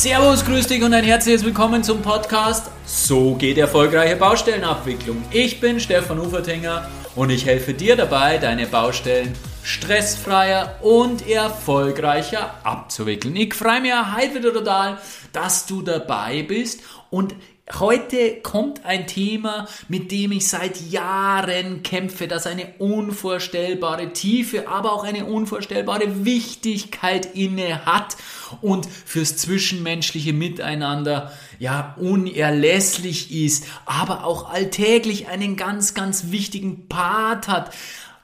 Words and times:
Servus, 0.00 0.46
grüß 0.46 0.66
dich 0.66 0.82
und 0.82 0.94
ein 0.94 1.04
herzliches 1.04 1.44
Willkommen 1.44 1.84
zum 1.84 2.00
Podcast 2.00 2.70
So 2.86 3.34
geht 3.34 3.58
erfolgreiche 3.58 4.16
Baustellenabwicklung. 4.16 5.22
Ich 5.30 5.60
bin 5.60 5.78
Stefan 5.78 6.18
Ufertinger 6.18 6.88
und 7.16 7.28
ich 7.28 7.44
helfe 7.44 7.74
dir 7.74 7.96
dabei, 7.96 8.38
deine 8.38 8.66
Baustellen 8.66 9.34
stressfreier 9.62 10.78
und 10.80 11.28
erfolgreicher 11.28 12.54
abzuwickeln. 12.64 13.36
Ich 13.36 13.52
freue 13.52 13.82
mich 13.82 13.92
heute 13.92 14.40
total, 14.40 14.96
dass 15.34 15.66
du 15.66 15.82
dabei 15.82 16.44
bist 16.44 16.80
und 17.10 17.34
Heute 17.78 18.36
kommt 18.42 18.84
ein 18.84 19.06
Thema, 19.06 19.68
mit 19.88 20.10
dem 20.10 20.32
ich 20.32 20.48
seit 20.48 20.80
Jahren 20.90 21.82
kämpfe, 21.84 22.26
das 22.26 22.46
eine 22.46 22.66
unvorstellbare 22.78 24.12
Tiefe, 24.12 24.68
aber 24.68 24.92
auch 24.92 25.04
eine 25.04 25.24
unvorstellbare 25.24 26.24
Wichtigkeit 26.24 27.34
inne 27.36 27.86
hat 27.86 28.16
und 28.60 28.86
fürs 28.86 29.36
zwischenmenschliche 29.36 30.32
Miteinander 30.32 31.32
ja 31.60 31.94
unerlässlich 31.98 33.32
ist, 33.32 33.66
aber 33.86 34.24
auch 34.24 34.50
alltäglich 34.50 35.28
einen 35.28 35.56
ganz, 35.56 35.94
ganz 35.94 36.32
wichtigen 36.32 36.88
Part 36.88 37.46
hat. 37.46 37.72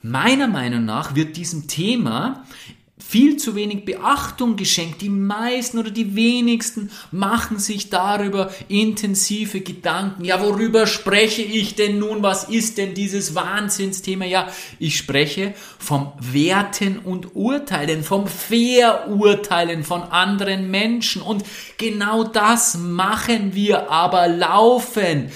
Meiner 0.02 0.48
Meinung 0.48 0.84
nach 0.84 1.14
wird 1.14 1.36
diesem 1.36 1.68
Thema 1.68 2.44
viel 3.08 3.36
zu 3.36 3.54
wenig 3.54 3.84
Beachtung 3.84 4.56
geschenkt. 4.56 5.00
Die 5.00 5.08
meisten 5.08 5.78
oder 5.78 5.90
die 5.90 6.16
wenigsten 6.16 6.90
machen 7.12 7.58
sich 7.58 7.88
darüber 7.88 8.50
intensive 8.68 9.60
Gedanken. 9.60 10.24
Ja, 10.24 10.40
worüber 10.40 10.86
spreche 10.86 11.42
ich 11.42 11.76
denn 11.76 11.98
nun? 11.98 12.22
Was 12.22 12.44
ist 12.44 12.78
denn 12.78 12.94
dieses 12.94 13.34
Wahnsinnsthema? 13.34 14.24
Ja, 14.24 14.48
ich 14.80 14.96
spreche 14.96 15.54
vom 15.78 16.12
Werten 16.18 16.98
und 16.98 17.36
Urteilen, 17.36 18.02
vom 18.02 18.26
Verurteilen 18.26 19.84
von 19.84 20.02
anderen 20.02 20.70
Menschen. 20.70 21.22
Und 21.22 21.44
genau 21.78 22.24
das 22.24 22.76
machen 22.76 23.54
wir 23.54 23.90
aber 23.90 24.26
laufen. 24.26 25.30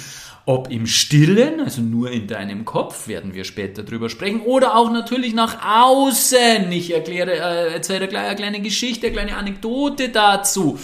Ob 0.46 0.70
im 0.70 0.86
Stillen, 0.86 1.60
also 1.60 1.82
nur 1.82 2.10
in 2.10 2.26
deinem 2.26 2.64
Kopf, 2.64 3.06
werden 3.08 3.34
wir 3.34 3.44
später 3.44 3.82
drüber 3.82 4.08
sprechen, 4.08 4.40
oder 4.40 4.76
auch 4.76 4.90
natürlich 4.90 5.34
nach 5.34 5.58
außen. 5.64 6.70
Ich 6.72 6.92
erkläre, 6.92 7.32
äh, 7.32 7.74
erzähle 7.74 8.08
eine 8.08 8.34
kleine 8.34 8.60
Geschichte, 8.60 9.06
eine 9.06 9.16
kleine 9.16 9.36
Anekdote 9.36 10.08
dazu. 10.08 10.78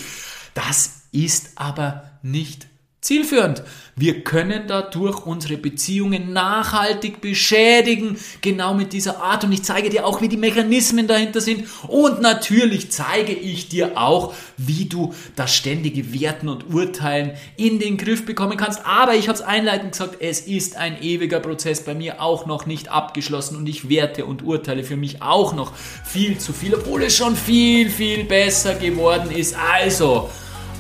Das 0.55 1.09
ist 1.11 1.53
aber 1.57 2.11
nicht 2.23 2.69
zielführend. 3.01 3.63
Wir 3.99 4.25
können 4.25 4.65
dadurch 4.67 5.25
unsere 5.25 5.57
Beziehungen 5.57 6.35
nachhaltig 6.35 7.23
beschädigen, 7.23 8.19
genau 8.43 8.75
mit 8.75 8.93
dieser 8.93 9.23
Art. 9.23 9.43
Und 9.45 9.53
ich 9.53 9.63
zeige 9.63 9.89
dir 9.89 10.05
auch, 10.05 10.21
wie 10.21 10.29
die 10.29 10.37
Mechanismen 10.37 11.07
dahinter 11.07 11.41
sind. 11.41 11.65
Und 11.89 12.21
natürlich 12.21 12.91
zeige 12.91 13.33
ich 13.33 13.71
dir 13.71 13.97
auch, 13.97 14.35
wie 14.59 14.85
du 14.85 15.15
das 15.35 15.55
ständige 15.55 16.13
Werten 16.13 16.51
und 16.51 16.69
Urteilen 16.75 17.33
in 17.57 17.79
den 17.79 17.97
Griff 17.97 18.27
bekommen 18.27 18.59
kannst. 18.59 18.85
Aber 18.85 19.15
ich 19.15 19.29
habe 19.29 19.39
es 19.39 19.43
einleitend 19.43 19.93
gesagt, 19.93 20.17
es 20.21 20.41
ist 20.41 20.77
ein 20.77 21.03
ewiger 21.03 21.41
Prozess 21.41 21.83
bei 21.83 21.95
mir 21.95 22.21
auch 22.21 22.45
noch 22.45 22.67
nicht 22.67 22.89
abgeschlossen 22.89 23.57
und 23.57 23.67
ich 23.67 23.89
werte 23.89 24.27
und 24.27 24.43
urteile 24.43 24.85
für 24.85 24.99
mich 24.99 25.23
auch 25.23 25.55
noch 25.55 25.73
viel 26.05 26.37
zu 26.37 26.53
viel, 26.53 26.75
obwohl 26.75 27.05
es 27.05 27.17
schon 27.17 27.35
viel, 27.35 27.89
viel 27.89 28.25
besser 28.25 28.75
geworden 28.75 29.31
ist. 29.31 29.57
Also 29.57 30.29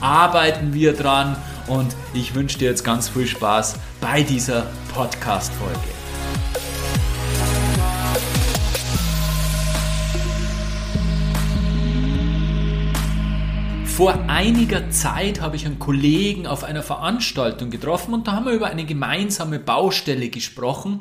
arbeiten 0.00 0.75
wir 0.75 0.92
dran 0.92 1.36
und 1.66 1.94
ich 2.14 2.34
wünsche 2.34 2.58
dir 2.58 2.69
jetzt 2.70 2.84
ganz 2.84 3.08
viel 3.08 3.27
Spaß 3.27 3.77
bei 4.00 4.22
dieser 4.22 4.66
Podcast-Folge. 4.94 5.97
Vor 13.96 14.29
einiger 14.29 14.90
Zeit 14.90 15.40
habe 15.40 15.57
ich 15.57 15.64
einen 15.64 15.79
Kollegen 15.79 16.46
auf 16.46 16.64
einer 16.64 16.83
Veranstaltung 16.83 17.70
getroffen 17.70 18.13
und 18.13 18.28
da 18.28 18.33
haben 18.33 18.45
wir 18.45 18.52
über 18.52 18.67
eine 18.67 18.84
gemeinsame 18.84 19.58
Baustelle 19.58 20.28
gesprochen 20.28 21.01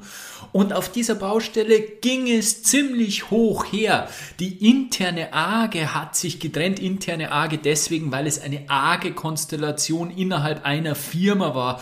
und 0.55 0.71
auf 0.71 0.89
dieser 0.89 1.16
Baustelle 1.16 1.81
ging 1.81 2.31
es 2.31 2.63
ziemlich 2.63 3.29
hoch 3.29 3.66
her. 3.73 4.07
Die 4.39 4.69
interne 4.69 5.33
Arge 5.33 5.93
hat 5.93 6.16
sich 6.16 6.39
getrennt. 6.39 6.79
Interne 6.79 7.33
Arge 7.33 7.57
deswegen, 7.57 8.13
weil 8.13 8.25
es 8.25 8.39
eine 8.39 8.69
arge 8.69 9.11
Konstellation 9.11 10.11
innerhalb 10.11 10.63
einer 10.63 10.95
Firma 10.95 11.55
war. 11.55 11.81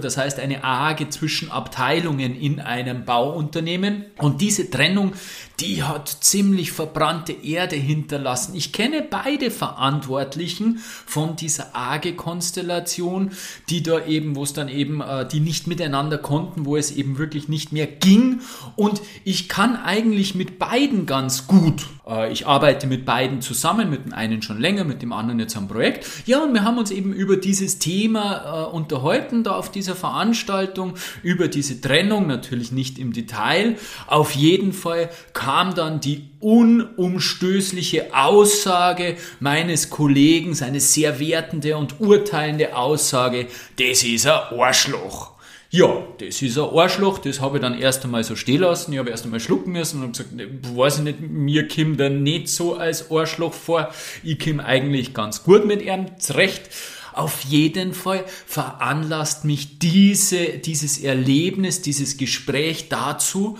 Das 0.00 0.16
heißt, 0.16 0.38
eine 0.38 0.62
Arge 0.62 1.08
zwischen 1.08 1.50
Abteilungen 1.50 2.36
in 2.36 2.60
einem 2.60 3.04
Bauunternehmen. 3.04 4.04
Und 4.18 4.40
diese 4.40 4.70
Trennung, 4.70 5.14
die 5.60 5.82
hat 5.82 6.08
ziemlich 6.08 6.72
verbrannte 6.72 7.32
Erde 7.32 7.76
hinterlassen. 7.76 8.54
Ich 8.54 8.72
kenne 8.72 9.06
beide 9.08 9.50
Verantwortlichen 9.50 10.78
von 11.06 11.36
dieser 11.36 11.74
arge 11.74 12.14
Konstellation, 12.14 13.30
die 13.68 13.82
da 13.82 14.04
eben, 14.04 14.36
wo 14.36 14.42
es 14.42 14.52
dann 14.52 14.68
eben, 14.68 15.00
äh, 15.00 15.26
die 15.26 15.40
nicht 15.40 15.66
miteinander 15.66 16.18
konnten, 16.18 16.66
wo 16.66 16.76
es 16.76 16.90
eben 16.90 17.18
wirklich 17.18 17.48
nicht 17.48 17.72
mehr 17.72 17.86
ging 17.86 18.40
und 18.76 19.00
ich 19.24 19.48
kann 19.48 19.76
eigentlich 19.76 20.34
mit 20.34 20.58
beiden 20.58 21.06
ganz 21.06 21.46
gut. 21.46 21.86
Äh, 22.06 22.32
ich 22.32 22.46
arbeite 22.46 22.86
mit 22.86 23.04
beiden 23.04 23.40
zusammen, 23.40 23.90
mit 23.90 24.04
dem 24.06 24.12
einen 24.12 24.42
schon 24.42 24.60
länger, 24.60 24.84
mit 24.84 25.02
dem 25.02 25.12
anderen 25.12 25.40
jetzt 25.40 25.56
am 25.56 25.68
Projekt. 25.68 26.06
Ja, 26.26 26.42
und 26.42 26.52
wir 26.52 26.64
haben 26.64 26.78
uns 26.78 26.90
eben 26.90 27.12
über 27.12 27.36
dieses 27.36 27.78
Thema 27.78 28.66
äh, 28.68 28.74
unterhalten, 28.74 29.44
da 29.44 29.52
auf 29.52 29.70
dieser 29.70 29.94
Veranstaltung, 29.94 30.94
über 31.22 31.48
diese 31.48 31.80
Trennung, 31.80 32.26
natürlich 32.26 32.72
nicht 32.72 32.98
im 32.98 33.12
Detail. 33.12 33.76
Auf 34.06 34.32
jeden 34.32 34.72
Fall 34.72 35.10
kam 35.44 35.74
dann 35.74 36.00
die 36.00 36.30
unumstößliche 36.40 38.14
Aussage 38.14 39.16
meines 39.40 39.90
Kollegen, 39.90 40.54
seine 40.54 40.80
sehr 40.80 41.20
wertende 41.20 41.76
und 41.76 42.00
urteilende 42.00 42.74
Aussage, 42.74 43.48
das 43.78 44.04
ist 44.04 44.26
ein 44.26 44.58
Arschloch. 44.58 45.32
Ja, 45.68 46.02
das 46.18 46.40
ist 46.40 46.56
ein 46.56 46.64
Arschloch, 46.64 47.18
das 47.18 47.42
habe 47.42 47.58
ich 47.58 47.60
dann 47.60 47.78
erst 47.78 48.04
einmal 48.04 48.24
so 48.24 48.36
stehen 48.36 48.62
lassen. 48.62 48.94
Ich 48.94 48.98
habe 48.98 49.10
erst 49.10 49.24
einmal 49.24 49.40
schlucken 49.40 49.72
müssen 49.72 50.02
und 50.02 50.12
gesagt, 50.16 50.30
weiß 50.32 50.98
ich 50.98 51.04
nicht, 51.04 51.20
mir 51.20 51.68
kommt 51.68 52.00
er 52.00 52.08
nicht 52.08 52.48
so 52.48 52.76
als 52.76 53.10
Arschloch 53.10 53.52
vor. 53.52 53.92
Ich 54.22 54.38
komme 54.38 54.64
eigentlich 54.64 55.12
ganz 55.12 55.42
gut 55.42 55.66
mit 55.66 55.82
ihm 55.82 56.06
zurecht. 56.18 56.70
Auf 57.12 57.42
jeden 57.42 57.94
Fall 57.94 58.24
veranlasst 58.46 59.44
mich 59.44 59.78
diese, 59.78 60.58
dieses 60.58 60.98
Erlebnis, 60.98 61.82
dieses 61.82 62.16
Gespräch 62.16 62.88
dazu, 62.88 63.56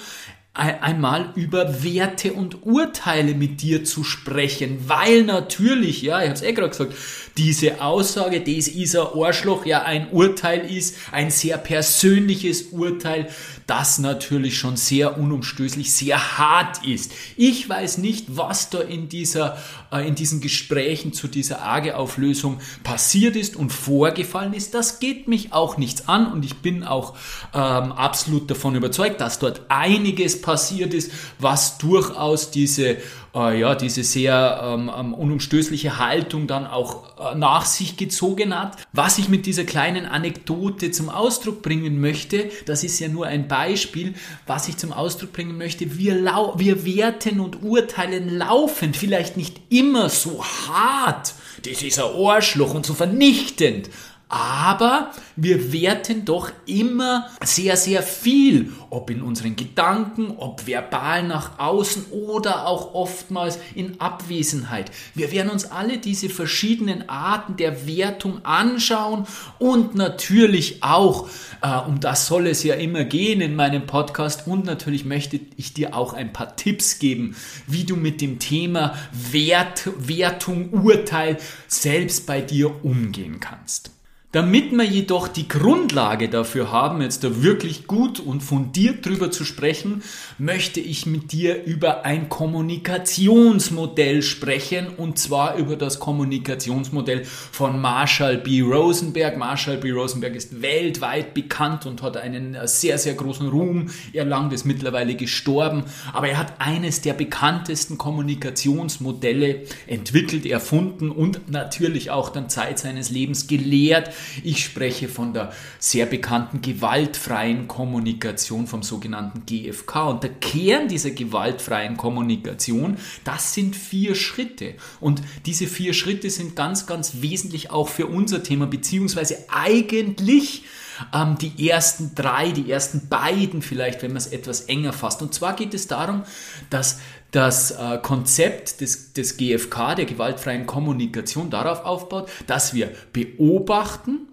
einmal 0.54 1.32
über 1.34 1.82
Werte 1.82 2.32
und 2.32 2.64
Urteile 2.64 3.34
mit 3.34 3.60
dir 3.60 3.84
zu 3.84 4.04
sprechen, 4.04 4.88
weil 4.88 5.24
natürlich, 5.24 6.02
ja, 6.02 6.20
ich 6.20 6.26
habe 6.26 6.34
es 6.34 6.42
eh 6.42 6.52
gerade 6.52 6.68
gesagt, 6.70 6.94
diese 7.36 7.80
Aussage, 7.80 8.38
ist 8.38 8.96
ein 8.96 9.06
Arschloch, 9.14 9.66
ja 9.66 9.82
ein 9.82 10.10
Urteil 10.10 10.60
ist, 10.60 10.96
ein 11.10 11.30
sehr 11.30 11.58
persönliches 11.58 12.62
Urteil, 12.70 13.28
das 13.66 13.98
natürlich 13.98 14.58
schon 14.58 14.76
sehr 14.76 15.18
unumstößlich, 15.18 15.92
sehr 15.92 16.38
hart 16.38 16.84
ist. 16.86 17.12
Ich 17.36 17.68
weiß 17.68 17.98
nicht, 17.98 18.36
was 18.36 18.70
da 18.70 18.80
in 18.80 19.08
dieser, 19.08 19.58
äh, 19.90 20.06
in 20.06 20.14
diesen 20.14 20.40
Gesprächen 20.40 21.12
zu 21.12 21.28
dieser 21.28 21.64
AGE-Auflösung 21.64 22.60
passiert 22.82 23.36
ist 23.36 23.56
und 23.56 23.70
vorgefallen 23.70 24.52
ist. 24.52 24.74
Das 24.74 25.00
geht 25.00 25.28
mich 25.28 25.52
auch 25.52 25.76
nichts 25.76 26.08
an 26.08 26.30
und 26.30 26.44
ich 26.44 26.56
bin 26.56 26.84
auch 26.84 27.14
ähm, 27.54 27.92
absolut 27.92 28.50
davon 28.50 28.74
überzeugt, 28.74 29.20
dass 29.20 29.38
dort 29.38 29.62
einiges 29.68 30.40
passiert 30.40 30.94
ist, 30.94 31.10
was 31.38 31.78
durchaus 31.78 32.50
diese 32.50 32.98
äh, 33.34 33.58
ja, 33.58 33.74
diese 33.74 34.04
sehr 34.04 34.60
ähm, 34.62 34.90
ähm, 34.96 35.14
unumstößliche 35.14 35.98
Haltung 35.98 36.46
dann 36.46 36.66
auch 36.66 37.32
äh, 37.32 37.34
nach 37.34 37.64
sich 37.64 37.96
gezogen 37.96 38.58
hat. 38.58 38.76
Was 38.92 39.18
ich 39.18 39.28
mit 39.28 39.46
dieser 39.46 39.64
kleinen 39.64 40.06
Anekdote 40.06 40.90
zum 40.90 41.08
Ausdruck 41.08 41.62
bringen 41.62 42.00
möchte, 42.00 42.50
das 42.66 42.84
ist 42.84 43.00
ja 43.00 43.08
nur 43.08 43.26
ein 43.26 43.48
Beispiel, 43.48 44.14
was 44.46 44.68
ich 44.68 44.76
zum 44.76 44.92
Ausdruck 44.92 45.32
bringen 45.32 45.58
möchte, 45.58 45.98
wir, 45.98 46.14
lau 46.14 46.54
wir 46.56 46.84
werten 46.84 47.40
und 47.40 47.62
urteilen 47.62 48.28
laufend, 48.38 48.96
vielleicht 48.96 49.36
nicht 49.36 49.60
immer 49.70 50.08
so 50.08 50.44
hart, 50.44 51.34
das 51.64 51.82
ist 51.82 51.98
ein 51.98 52.04
Arschloch 52.04 52.74
und 52.74 52.86
so 52.86 52.94
vernichtend, 52.94 53.90
aber 54.34 55.12
wir 55.36 55.72
werten 55.72 56.24
doch 56.24 56.50
immer 56.66 57.28
sehr, 57.44 57.76
sehr 57.76 58.02
viel, 58.02 58.72
ob 58.90 59.08
in 59.08 59.22
unseren 59.22 59.54
Gedanken, 59.54 60.34
ob 60.38 60.66
verbal 60.66 61.22
nach 61.22 61.60
außen 61.60 62.06
oder 62.10 62.66
auch 62.66 62.94
oftmals 62.94 63.60
in 63.76 64.00
Abwesenheit. 64.00 64.90
Wir 65.14 65.30
werden 65.30 65.50
uns 65.50 65.66
alle 65.66 65.98
diese 65.98 66.28
verschiedenen 66.28 67.08
Arten 67.08 67.56
der 67.56 67.86
Wertung 67.86 68.44
anschauen 68.44 69.24
und 69.60 69.94
natürlich 69.94 70.82
auch, 70.82 71.28
äh, 71.62 71.76
um 71.86 72.00
das 72.00 72.26
soll 72.26 72.48
es 72.48 72.64
ja 72.64 72.74
immer 72.74 73.04
gehen 73.04 73.40
in 73.40 73.54
meinem 73.54 73.86
Podcast 73.86 74.48
und 74.48 74.64
natürlich 74.64 75.04
möchte 75.04 75.38
ich 75.56 75.74
dir 75.74 75.94
auch 75.94 76.12
ein 76.12 76.32
paar 76.32 76.56
Tipps 76.56 76.98
geben, 76.98 77.36
wie 77.68 77.84
du 77.84 77.94
mit 77.94 78.20
dem 78.20 78.40
Thema 78.40 78.96
Wert, 79.30 79.88
Wertung, 79.96 80.70
Urteil 80.70 81.36
selbst 81.68 82.26
bei 82.26 82.40
dir 82.40 82.84
umgehen 82.84 83.38
kannst. 83.38 83.93
Damit 84.34 84.72
wir 84.72 84.82
jedoch 84.82 85.28
die 85.28 85.46
Grundlage 85.46 86.28
dafür 86.28 86.72
haben, 86.72 87.00
jetzt 87.02 87.22
da 87.22 87.44
wirklich 87.44 87.86
gut 87.86 88.18
und 88.18 88.40
fundiert 88.40 89.06
drüber 89.06 89.30
zu 89.30 89.44
sprechen, 89.44 90.02
möchte 90.38 90.80
ich 90.80 91.06
mit 91.06 91.30
dir 91.30 91.62
über 91.62 92.04
ein 92.04 92.28
Kommunikationsmodell 92.28 94.22
sprechen 94.22 94.88
und 94.96 95.20
zwar 95.20 95.54
über 95.54 95.76
das 95.76 96.00
Kommunikationsmodell 96.00 97.24
von 97.24 97.80
Marshall 97.80 98.38
B. 98.38 98.60
Rosenberg. 98.62 99.38
Marshall 99.38 99.76
B. 99.76 99.92
Rosenberg 99.92 100.34
ist 100.34 100.60
weltweit 100.60 101.32
bekannt 101.32 101.86
und 101.86 102.02
hat 102.02 102.16
einen 102.16 102.56
sehr, 102.64 102.98
sehr 102.98 103.14
großen 103.14 103.48
Ruhm 103.48 103.90
erlangt, 104.12 104.52
ist 104.52 104.64
mittlerweile 104.64 105.14
gestorben, 105.14 105.84
aber 106.12 106.28
er 106.28 106.38
hat 106.38 106.54
eines 106.58 107.02
der 107.02 107.12
bekanntesten 107.12 107.98
Kommunikationsmodelle 107.98 109.60
entwickelt, 109.86 110.44
erfunden 110.44 111.12
und 111.12 111.52
natürlich 111.52 112.10
auch 112.10 112.30
dann 112.30 112.48
Zeit 112.48 112.80
seines 112.80 113.10
Lebens 113.10 113.46
gelehrt 113.46 114.10
ich 114.42 114.64
spreche 114.64 115.08
von 115.08 115.32
der 115.32 115.52
sehr 115.78 116.06
bekannten 116.06 116.60
gewaltfreien 116.62 117.68
Kommunikation 117.68 118.66
vom 118.66 118.82
sogenannten 118.82 119.44
GFK. 119.46 120.10
Und 120.10 120.22
der 120.22 120.30
Kern 120.30 120.88
dieser 120.88 121.10
gewaltfreien 121.10 121.96
Kommunikation, 121.96 122.96
das 123.24 123.54
sind 123.54 123.76
vier 123.76 124.14
Schritte. 124.14 124.74
Und 125.00 125.22
diese 125.46 125.66
vier 125.66 125.94
Schritte 125.94 126.30
sind 126.30 126.56
ganz, 126.56 126.86
ganz 126.86 127.20
wesentlich 127.20 127.70
auch 127.70 127.88
für 127.88 128.06
unser 128.06 128.42
Thema, 128.42 128.66
beziehungsweise 128.66 129.44
eigentlich 129.48 130.64
ähm, 131.12 131.36
die 131.38 131.68
ersten 131.68 132.14
drei, 132.14 132.50
die 132.50 132.70
ersten 132.70 133.08
beiden 133.08 133.62
vielleicht, 133.62 134.02
wenn 134.02 134.10
man 134.10 134.18
es 134.18 134.28
etwas 134.28 134.62
enger 134.62 134.92
fasst. 134.92 135.22
Und 135.22 135.34
zwar 135.34 135.56
geht 135.56 135.74
es 135.74 135.86
darum, 135.86 136.22
dass 136.70 136.98
das 137.30 137.72
äh, 137.72 137.98
Konzept 138.02 138.80
des, 138.80 139.12
des 139.12 139.36
GFK, 139.36 139.96
der 139.96 140.04
gewaltfreien 140.04 140.66
Kommunikation, 140.66 141.50
darauf 141.50 141.84
aufbaut, 141.84 142.30
dass 142.46 142.74
wir 142.74 142.92
beobachten, 143.12 144.28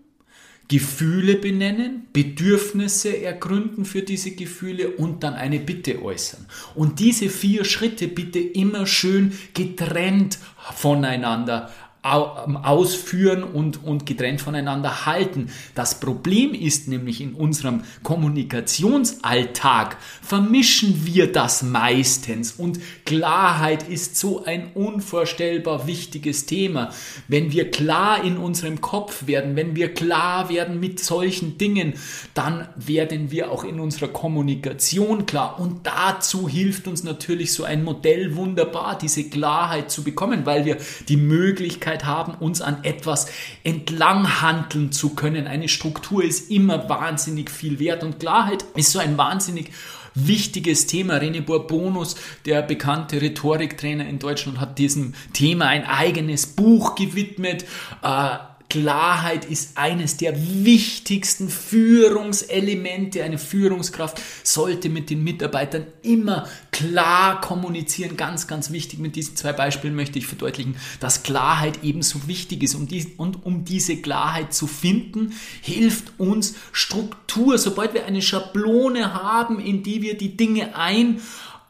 Gefühle 0.71 1.35
benennen, 1.35 2.07
Bedürfnisse 2.13 3.21
ergründen 3.21 3.83
für 3.83 4.03
diese 4.03 4.31
Gefühle 4.31 4.91
und 4.91 5.21
dann 5.21 5.33
eine 5.33 5.59
Bitte 5.59 6.01
äußern. 6.01 6.45
Und 6.75 7.01
diese 7.01 7.27
vier 7.27 7.65
Schritte 7.65 8.07
bitte 8.07 8.39
immer 8.39 8.85
schön 8.85 9.37
getrennt 9.53 10.39
voneinander 10.73 11.69
ausführen 12.03 13.43
und, 13.43 13.83
und 13.83 14.07
getrennt 14.07 14.41
voneinander 14.41 15.05
halten. 15.05 15.51
Das 15.75 15.99
Problem 15.99 16.55
ist 16.55 16.87
nämlich 16.87 17.21
in 17.21 17.33
unserem 17.33 17.83
Kommunikationsalltag 18.01 19.97
vermischen 20.23 21.05
wir 21.05 21.31
das 21.31 21.61
meistens 21.61 22.53
und 22.53 22.79
Klarheit 23.05 23.87
ist 23.87 24.15
so 24.15 24.43
ein 24.45 24.71
unvorstellbar 24.73 25.85
wichtiges 25.85 26.47
Thema. 26.47 26.91
Wenn 27.27 27.51
wir 27.51 27.69
klar 27.69 28.23
in 28.23 28.37
unserem 28.37 28.81
Kopf 28.81 29.27
werden, 29.27 29.55
wenn 29.55 29.75
wir 29.75 29.93
klar 29.93 30.49
werden 30.49 30.79
mit 30.79 30.99
solchen 30.99 31.59
Dingen, 31.59 31.93
dann 32.33 32.67
werden 32.75 33.29
wir 33.29 33.51
auch 33.51 33.63
in 33.63 33.79
unserer 33.79 34.07
Kommunikation 34.07 35.27
klar 35.27 35.59
und 35.59 35.85
dazu 35.85 36.49
hilft 36.49 36.87
uns 36.87 37.03
natürlich 37.03 37.53
so 37.53 37.63
ein 37.63 37.83
Modell 37.83 38.35
wunderbar, 38.35 38.97
diese 38.97 39.29
Klarheit 39.29 39.91
zu 39.91 40.03
bekommen, 40.03 40.47
weil 40.47 40.65
wir 40.65 40.77
die 41.07 41.17
Möglichkeit 41.17 41.90
Möglichkeit 41.91 42.05
haben, 42.05 42.33
uns 42.35 42.61
an 42.61 42.83
etwas 42.83 43.27
entlang 43.63 44.41
handeln 44.41 44.91
zu 44.91 45.15
können. 45.15 45.47
Eine 45.47 45.67
Struktur 45.67 46.23
ist 46.23 46.51
immer 46.51 46.89
wahnsinnig 46.89 47.49
viel 47.49 47.79
wert 47.79 48.03
und 48.03 48.19
Klarheit 48.19 48.63
ist 48.75 48.91
so 48.91 48.99
ein 48.99 49.17
wahnsinnig 49.17 49.71
wichtiges 50.13 50.87
Thema. 50.87 51.15
René 51.15 51.41
Bourbonus, 51.41 52.15
der 52.45 52.61
bekannte 52.61 53.21
Rhetoriktrainer 53.21 54.07
in 54.07 54.19
Deutschland, 54.19 54.59
hat 54.59 54.77
diesem 54.77 55.13
Thema 55.33 55.67
ein 55.67 55.85
eigenes 55.85 56.47
Buch 56.47 56.95
gewidmet. 56.95 57.65
Äh, 58.03 58.37
Klarheit 58.71 59.43
ist 59.43 59.77
eines 59.77 60.15
der 60.15 60.33
wichtigsten 60.63 61.49
Führungselemente. 61.49 63.21
Eine 63.21 63.37
Führungskraft 63.37 64.21
sollte 64.43 64.87
mit 64.87 65.09
den 65.09 65.25
Mitarbeitern 65.25 65.87
immer 66.03 66.47
klar 66.71 67.41
kommunizieren. 67.41 68.15
Ganz, 68.15 68.47
ganz 68.47 68.71
wichtig. 68.71 68.99
Mit 68.99 69.17
diesen 69.17 69.35
zwei 69.35 69.51
Beispielen 69.51 69.93
möchte 69.93 70.19
ich 70.19 70.25
verdeutlichen, 70.25 70.77
dass 71.01 71.23
Klarheit 71.23 71.79
ebenso 71.83 72.29
wichtig 72.29 72.63
ist. 72.63 72.75
Und, 72.75 73.45
um 73.45 73.65
diese 73.65 73.97
Klarheit 73.97 74.53
zu 74.53 74.67
finden, 74.67 75.33
hilft 75.61 76.17
uns 76.17 76.55
Struktur. 76.71 77.57
Sobald 77.57 77.93
wir 77.93 78.05
eine 78.05 78.21
Schablone 78.21 79.13
haben, 79.13 79.59
in 79.59 79.83
die 79.83 80.01
wir 80.01 80.17
die 80.17 80.37
Dinge 80.37 80.77
ein 80.77 81.19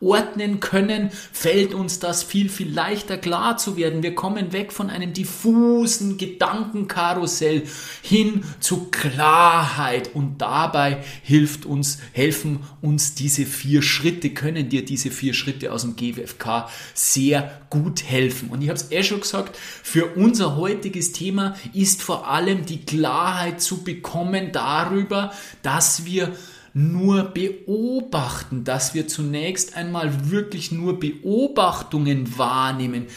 ordnen 0.02 0.60
können, 0.60 1.12
fällt 1.32 1.74
uns 1.74 2.00
das 2.00 2.24
viel, 2.24 2.50
viel 2.50 2.72
leichter 2.72 3.18
klar 3.18 3.58
zu 3.58 3.78
werden. 3.78 4.04
Wir 4.04 4.16
kommen 4.16 4.52
weg 4.52 4.72
von 4.74 4.90
einem 4.90 5.14
diffusen 5.14 6.18
Gedankenkarussell 6.18 7.64
hin 8.02 8.44
zu 8.60 8.90
Klarheit 8.90 10.12
und 10.14 10.42
dabei 10.42 11.04
hilft 11.24 11.66
uns, 11.66 12.00
helfen 12.14 12.60
uns 12.82 13.16
diese 13.16 13.46
vier 13.46 13.82
Schritte, 13.82 14.32
können 14.32 14.70
dir 14.70 14.84
diese 14.84 15.12
vier 15.12 15.34
Schritte 15.34 15.72
aus 15.72 15.84
dem 15.84 15.96
GWFK 15.96 16.68
sehr 16.94 17.62
gut 17.70 18.04
helfen. 18.04 18.50
Und 18.50 18.62
ich 18.62 18.70
habe 18.70 18.80
es 18.80 18.92
eh 18.92 19.04
schon 19.04 19.22
gesagt, 19.22 19.58
für 19.58 20.16
unser 20.16 20.56
heutiges 20.56 21.12
Thema 21.12 21.56
ist 21.74 22.02
vor 22.02 22.28
allem 22.28 22.66
die 22.66 22.86
Klarheit 22.86 23.62
zu 23.62 23.84
bekommen 23.84 24.52
darüber, 24.52 25.32
dass 25.62 26.06
wir 26.06 26.34
nur 26.74 27.24
beobachten, 27.24 28.64
dass 28.64 28.94
wir 28.94 29.08
zunächst 29.08 29.76
einmal 29.76 30.30
wirklich 30.32 30.72
nur 30.72 31.00
Beobachtungen 31.00 32.38
wahrnehmen 32.38 33.08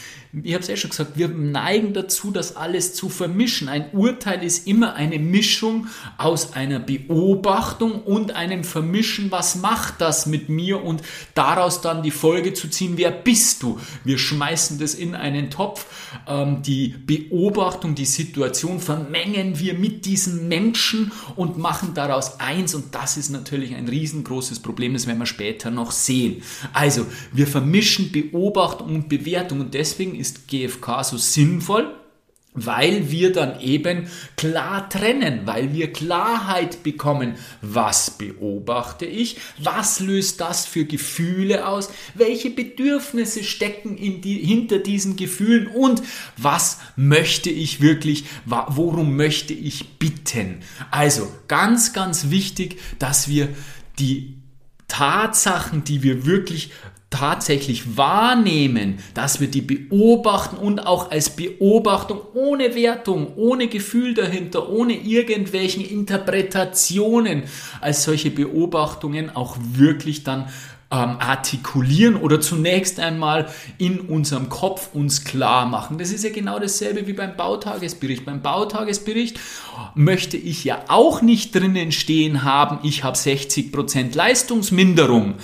ich 0.43 0.53
habe 0.53 0.61
es 0.61 0.67
ja 0.67 0.75
schon 0.75 0.89
gesagt, 0.89 1.17
wir 1.17 1.29
neigen 1.29 1.93
dazu, 1.93 2.31
das 2.31 2.55
alles 2.55 2.93
zu 2.93 3.09
vermischen. 3.09 3.69
Ein 3.69 3.91
Urteil 3.93 4.43
ist 4.43 4.67
immer 4.67 4.95
eine 4.95 5.17
Mischung 5.19 5.87
aus 6.17 6.53
einer 6.53 6.79
Beobachtung 6.79 8.01
und 8.01 8.35
einem 8.35 8.63
Vermischen, 8.63 9.31
was 9.31 9.55
macht 9.55 10.01
das 10.01 10.25
mit 10.25 10.49
mir 10.49 10.83
und 10.83 11.01
daraus 11.35 11.81
dann 11.81 12.03
die 12.03 12.11
Folge 12.11 12.53
zu 12.53 12.67
ziehen, 12.67 12.93
wer 12.97 13.11
bist 13.11 13.63
du? 13.63 13.79
Wir 14.03 14.17
schmeißen 14.17 14.77
das 14.77 14.93
in 14.93 15.15
einen 15.15 15.49
Topf. 15.49 15.85
Ähm, 16.27 16.61
die 16.63 16.89
Beobachtung, 16.89 17.95
die 17.95 18.05
Situation 18.05 18.79
vermengen 18.79 19.59
wir 19.59 19.73
mit 19.75 20.05
diesen 20.05 20.47
Menschen 20.47 21.11
und 21.35 21.57
machen 21.57 21.93
daraus 21.93 22.39
eins 22.39 22.75
und 22.75 22.93
das 22.93 23.15
ist 23.15 23.29
natürlich 23.29 23.75
ein 23.75 23.87
riesengroßes 23.87 24.59
Problem, 24.59 24.93
das 24.93 25.07
werden 25.07 25.19
wir 25.19 25.25
später 25.25 25.71
noch 25.71 25.91
sehen. 25.91 26.41
Also, 26.73 27.05
wir 27.31 27.47
vermischen 27.47 28.11
Beobachtung 28.11 28.95
und 28.95 29.09
Bewertung 29.09 29.61
und 29.61 29.73
deswegen 29.73 30.15
ist 30.15 30.24
ist 30.25 30.47
GFK 30.47 31.03
so 31.03 31.17
sinnvoll? 31.17 31.93
Weil 32.57 33.11
wir 33.11 33.33
dann 33.33 33.59
eben 33.59 34.07
klar 34.37 34.89
trennen, 34.89 35.41
weil 35.43 35.73
wir 35.73 35.91
Klarheit 35.91 36.83
bekommen, 36.83 37.35
was 37.61 38.11
beobachte 38.11 39.05
ich, 39.05 39.35
was 39.57 39.99
löst 39.99 40.39
das 40.39 40.65
für 40.65 40.85
Gefühle 40.85 41.67
aus, 41.67 41.89
welche 42.13 42.49
Bedürfnisse 42.49 43.43
stecken 43.43 43.97
die, 43.97 44.37
hinter 44.37 44.79
diesen 44.79 45.17
Gefühlen 45.17 45.67
und 45.67 46.01
was 46.37 46.77
möchte 46.95 47.49
ich 47.49 47.81
wirklich, 47.81 48.23
worum 48.45 49.17
möchte 49.17 49.53
ich 49.53 49.99
bitten. 49.99 50.59
Also 50.91 51.29
ganz, 51.49 51.91
ganz 51.91 52.29
wichtig, 52.29 52.79
dass 52.99 53.27
wir 53.27 53.49
die 53.99 54.37
Tatsachen, 54.87 55.83
die 55.83 56.03
wir 56.03 56.25
wirklich 56.25 56.71
tatsächlich 57.09 57.97
wahrnehmen, 57.97 58.97
dass 59.13 59.39
wir 59.39 59.47
die 59.47 59.61
beobachten 59.61 60.57
und 60.57 60.85
auch 60.85 61.11
als 61.11 61.29
Beobachtung 61.29 62.19
ohne 62.33 62.75
Wertung, 62.75 63.35
ohne 63.35 63.67
Gefühl 63.67 64.13
dahinter, 64.13 64.69
ohne 64.69 64.93
irgendwelchen 64.93 65.85
Interpretationen 65.85 67.43
als 67.79 68.03
solche 68.03 68.31
Beobachtungen 68.31 69.33
auch 69.35 69.57
wirklich 69.59 70.23
dann 70.23 70.49
ähm, 70.91 71.17
artikulieren 71.19 72.15
oder 72.15 72.41
zunächst 72.41 72.99
einmal 72.99 73.49
in 73.77 74.01
unserem 74.01 74.49
Kopf 74.49 74.93
uns 74.93 75.23
klar 75.23 75.65
machen. 75.65 75.97
Das 75.97 76.11
ist 76.11 76.23
ja 76.23 76.31
genau 76.31 76.59
dasselbe 76.59 77.07
wie 77.07 77.13
beim 77.13 77.35
Bautagesbericht. 77.35 78.25
Beim 78.25 78.41
Bautagesbericht 78.41 79.39
möchte 79.95 80.37
ich 80.37 80.63
ja 80.63 80.83
auch 80.87 81.21
nicht 81.21 81.55
drinnen 81.55 81.91
stehen 81.91 82.43
haben, 82.43 82.79
ich 82.83 83.03
habe 83.03 83.17
60% 83.17 84.15
Leistungsminderung 84.15 85.35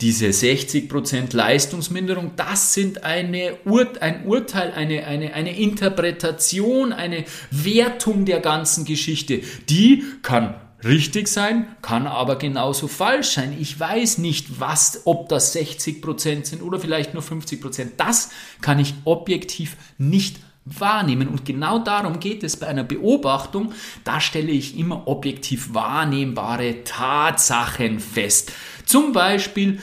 diese 0.00 0.26
60% 0.26 1.34
Leistungsminderung, 1.34 2.32
das 2.36 2.74
sind 2.74 3.04
eine 3.04 3.58
Ur 3.64 3.88
ein 4.00 4.26
Urteil, 4.26 4.72
eine, 4.72 5.06
eine, 5.06 5.34
eine 5.34 5.58
Interpretation, 5.58 6.92
eine 6.92 7.24
Wertung 7.50 8.24
der 8.24 8.40
ganzen 8.40 8.84
Geschichte. 8.84 9.40
Die 9.68 10.04
kann 10.22 10.54
richtig 10.84 11.28
sein, 11.28 11.68
kann 11.82 12.06
aber 12.06 12.36
genauso 12.36 12.88
falsch 12.88 13.28
sein. 13.28 13.56
Ich 13.58 13.78
weiß 13.78 14.18
nicht, 14.18 14.60
was, 14.60 15.02
ob 15.04 15.28
das 15.28 15.54
60% 15.56 16.44
sind 16.44 16.62
oder 16.62 16.78
vielleicht 16.78 17.14
nur 17.14 17.22
50%. 17.22 17.92
Das 17.96 18.30
kann 18.60 18.78
ich 18.78 18.94
objektiv 19.04 19.76
nicht 19.96 20.36
wahrnehmen. 20.64 21.28
Und 21.28 21.44
genau 21.44 21.78
darum 21.78 22.20
geht 22.20 22.42
es 22.42 22.56
bei 22.56 22.66
einer 22.66 22.84
Beobachtung. 22.84 23.72
Da 24.04 24.20
stelle 24.20 24.52
ich 24.52 24.78
immer 24.78 25.06
objektiv 25.06 25.74
wahrnehmbare 25.74 26.84
Tatsachen 26.84 28.00
fest. 28.00 28.52
Zum 28.86 29.12
Beispiel 29.12 29.80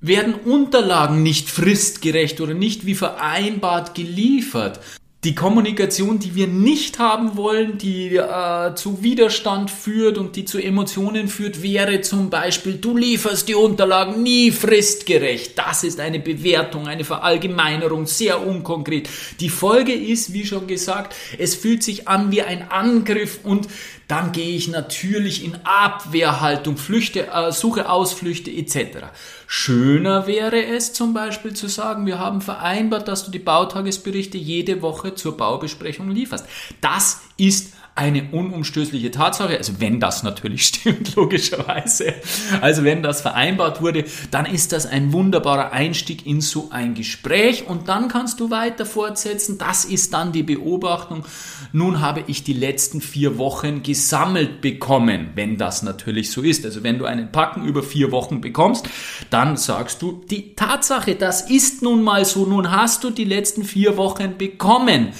werden 0.00 0.34
Unterlagen 0.34 1.22
nicht 1.22 1.48
fristgerecht 1.48 2.40
oder 2.40 2.54
nicht 2.54 2.86
wie 2.86 2.94
vereinbart 2.94 3.94
geliefert. 3.94 4.80
Die 5.22 5.34
Kommunikation, 5.34 6.18
die 6.18 6.34
wir 6.34 6.46
nicht 6.46 6.98
haben 6.98 7.36
wollen, 7.36 7.76
die 7.76 8.16
äh, 8.16 8.74
zu 8.74 9.02
Widerstand 9.02 9.70
führt 9.70 10.16
und 10.16 10.34
die 10.34 10.46
zu 10.46 10.58
Emotionen 10.58 11.28
führt, 11.28 11.62
wäre 11.62 12.00
zum 12.00 12.30
Beispiel, 12.30 12.78
du 12.78 12.96
lieferst 12.96 13.46
die 13.46 13.54
Unterlagen 13.54 14.22
nie 14.22 14.50
fristgerecht. 14.50 15.58
Das 15.58 15.84
ist 15.84 16.00
eine 16.00 16.20
Bewertung, 16.20 16.88
eine 16.88 17.04
Verallgemeinerung, 17.04 18.06
sehr 18.06 18.46
unkonkret. 18.46 19.10
Die 19.40 19.50
Folge 19.50 19.92
ist, 19.92 20.32
wie 20.32 20.46
schon 20.46 20.66
gesagt, 20.66 21.14
es 21.38 21.54
fühlt 21.54 21.82
sich 21.82 22.08
an 22.08 22.30
wie 22.30 22.40
ein 22.40 22.70
Angriff 22.70 23.40
und 23.42 23.68
dann 24.08 24.32
gehe 24.32 24.56
ich 24.56 24.68
natürlich 24.68 25.44
in 25.44 25.56
Abwehrhaltung, 25.64 26.78
Flüchte, 26.78 27.28
äh, 27.28 27.52
suche 27.52 27.90
Ausflüchte 27.90 28.50
etc. 28.50 29.08
Schöner 29.52 30.28
wäre 30.28 30.64
es 30.64 30.92
zum 30.92 31.12
Beispiel 31.12 31.54
zu 31.54 31.66
sagen, 31.66 32.06
wir 32.06 32.20
haben 32.20 32.40
vereinbart, 32.40 33.08
dass 33.08 33.24
du 33.24 33.32
die 33.32 33.40
Bautagesberichte 33.40 34.38
jede 34.38 34.80
Woche 34.80 35.16
zur 35.16 35.36
Baubesprechung 35.36 36.08
lieferst. 36.08 36.46
Das 36.80 37.22
ist 37.36 37.72
eine 37.94 38.30
unumstößliche 38.30 39.10
Tatsache, 39.10 39.56
also 39.56 39.80
wenn 39.80 40.00
das 40.00 40.22
natürlich 40.22 40.66
stimmt, 40.68 41.16
logischerweise, 41.16 42.14
also 42.60 42.84
wenn 42.84 43.02
das 43.02 43.20
vereinbart 43.20 43.82
wurde, 43.82 44.04
dann 44.30 44.46
ist 44.46 44.72
das 44.72 44.86
ein 44.86 45.12
wunderbarer 45.12 45.72
Einstieg 45.72 46.26
in 46.26 46.40
so 46.40 46.68
ein 46.70 46.94
Gespräch. 46.94 47.66
Und 47.66 47.88
dann 47.88 48.08
kannst 48.08 48.40
du 48.40 48.50
weiter 48.50 48.86
fortsetzen, 48.86 49.58
das 49.58 49.84
ist 49.84 50.14
dann 50.14 50.32
die 50.32 50.42
Beobachtung, 50.42 51.24
nun 51.72 52.00
habe 52.00 52.24
ich 52.26 52.44
die 52.44 52.52
letzten 52.52 53.00
vier 53.00 53.38
Wochen 53.38 53.82
gesammelt 53.82 54.60
bekommen, 54.60 55.30
wenn 55.34 55.56
das 55.58 55.82
natürlich 55.82 56.30
so 56.30 56.42
ist, 56.42 56.64
also 56.64 56.82
wenn 56.82 56.98
du 56.98 57.04
einen 57.04 57.32
Packen 57.32 57.66
über 57.66 57.82
vier 57.82 58.12
Wochen 58.12 58.40
bekommst, 58.40 58.88
dann 59.30 59.39
sagst 59.56 60.02
du, 60.02 60.22
die 60.30 60.54
Tatsache, 60.54 61.14
das 61.14 61.50
ist 61.50 61.82
nun 61.82 62.02
mal 62.02 62.24
so, 62.24 62.46
nun 62.46 62.70
hast 62.70 63.04
du 63.04 63.10
die 63.10 63.24
letzten 63.24 63.64
vier 63.64 63.96
Wochen 63.96 64.36
bekommen. 64.38 65.12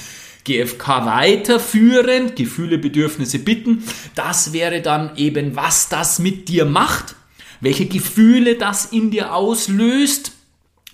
GFK 0.44 1.06
weiterführen, 1.06 2.34
Gefühle, 2.34 2.78
Bedürfnisse, 2.78 3.38
Bitten. 3.38 3.84
Das 4.14 4.52
wäre 4.52 4.80
dann 4.80 5.16
eben, 5.16 5.54
was 5.56 5.88
das 5.88 6.18
mit 6.18 6.48
dir 6.48 6.64
macht, 6.64 7.14
welche 7.60 7.86
Gefühle 7.86 8.56
das 8.56 8.86
in 8.86 9.10
dir 9.10 9.34
auslöst 9.34 10.32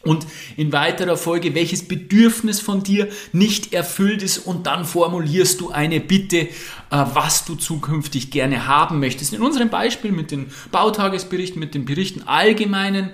und 0.06 0.26
in 0.56 0.72
weiterer 0.72 1.16
Folge, 1.16 1.54
welches 1.54 1.86
Bedürfnis 1.86 2.60
von 2.60 2.82
dir 2.82 3.08
nicht 3.32 3.72
erfüllt 3.72 4.22
ist 4.22 4.38
und 4.38 4.66
dann 4.66 4.84
formulierst 4.84 5.60
du 5.60 5.70
eine 5.70 6.00
Bitte, 6.00 6.36
äh, 6.38 6.48
was 6.90 7.44
du 7.44 7.56
zukünftig 7.56 8.30
gerne 8.30 8.66
haben 8.66 9.00
möchtest. 9.00 9.34
In 9.34 9.42
unserem 9.42 9.70
Beispiel 9.70 10.12
mit 10.12 10.30
den 10.30 10.46
Bautagesberichten, 10.70 11.58
mit 11.58 11.74
den 11.74 11.84
Berichten 11.84 12.22
allgemeinen, 12.26 13.10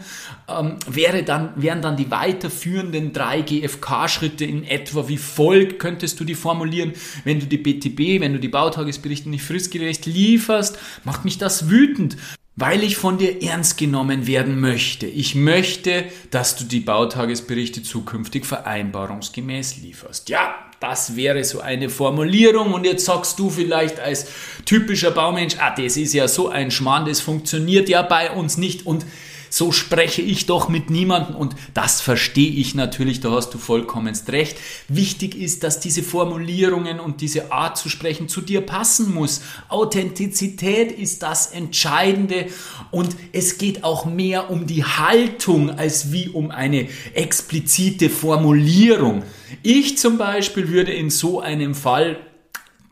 ähm, 0.48 0.76
wäre 0.86 1.22
dann, 1.22 1.52
wären 1.56 1.80
dann 1.80 1.96
die 1.96 2.10
weiterführenden 2.10 3.12
drei 3.12 3.40
GFK-Schritte 3.40 4.44
in 4.44 4.64
etwa 4.64 5.08
wie 5.08 5.18
folgt, 5.18 5.78
könntest 5.78 6.20
du 6.20 6.24
die 6.24 6.34
formulieren, 6.34 6.92
wenn 7.24 7.40
du 7.40 7.46
die 7.46 7.58
BTB, 7.58 8.20
wenn 8.20 8.34
du 8.34 8.40
die 8.40 8.48
Bautagesberichte 8.48 9.30
nicht 9.30 9.44
fristgerecht 9.44 10.06
lieferst, 10.06 10.78
macht 11.04 11.24
mich 11.24 11.38
das 11.38 11.70
wütend 11.70 12.16
weil 12.56 12.82
ich 12.82 12.96
von 12.96 13.18
dir 13.18 13.42
ernst 13.42 13.78
genommen 13.78 14.26
werden 14.26 14.60
möchte. 14.60 15.06
Ich 15.06 15.34
möchte, 15.34 16.04
dass 16.30 16.56
du 16.56 16.64
die 16.64 16.80
Bautagesberichte 16.80 17.82
zukünftig 17.82 18.44
vereinbarungsgemäß 18.44 19.78
lieferst. 19.78 20.28
Ja, 20.28 20.54
das 20.78 21.16
wäre 21.16 21.44
so 21.44 21.60
eine 21.60 21.88
Formulierung 21.88 22.74
und 22.74 22.84
jetzt 22.84 23.04
sagst 23.04 23.38
du 23.38 23.48
vielleicht 23.48 24.00
als 24.00 24.26
typischer 24.64 25.12
Baumensch, 25.12 25.56
ah, 25.58 25.74
das 25.74 25.96
ist 25.96 26.12
ja 26.12 26.28
so 26.28 26.48
ein 26.48 26.70
Schmarrn, 26.70 27.06
das 27.06 27.20
funktioniert 27.20 27.88
ja 27.88 28.02
bei 28.02 28.32
uns 28.32 28.58
nicht 28.58 28.84
und 28.84 29.06
so 29.52 29.70
spreche 29.70 30.22
ich 30.22 30.46
doch 30.46 30.70
mit 30.70 30.88
niemandem 30.88 31.36
und 31.36 31.54
das 31.74 32.00
verstehe 32.00 32.50
ich 32.50 32.74
natürlich, 32.74 33.20
da 33.20 33.32
hast 33.32 33.50
du 33.52 33.58
vollkommenst 33.58 34.30
recht. 34.30 34.56
Wichtig 34.88 35.34
ist, 35.34 35.62
dass 35.62 35.78
diese 35.78 36.02
Formulierungen 36.02 36.98
und 36.98 37.20
diese 37.20 37.52
Art 37.52 37.76
zu 37.76 37.90
sprechen 37.90 38.28
zu 38.28 38.40
dir 38.40 38.62
passen 38.62 39.12
muss. 39.12 39.42
Authentizität 39.68 40.90
ist 40.90 41.22
das 41.22 41.48
Entscheidende 41.48 42.46
und 42.90 43.14
es 43.32 43.58
geht 43.58 43.84
auch 43.84 44.06
mehr 44.06 44.50
um 44.50 44.66
die 44.66 44.84
Haltung 44.84 45.68
als 45.68 46.12
wie 46.12 46.30
um 46.30 46.50
eine 46.50 46.88
explizite 47.12 48.08
Formulierung. 48.08 49.22
Ich 49.62 49.98
zum 49.98 50.16
Beispiel 50.16 50.70
würde 50.70 50.94
in 50.94 51.10
so 51.10 51.42
einem 51.42 51.74
Fall 51.74 52.16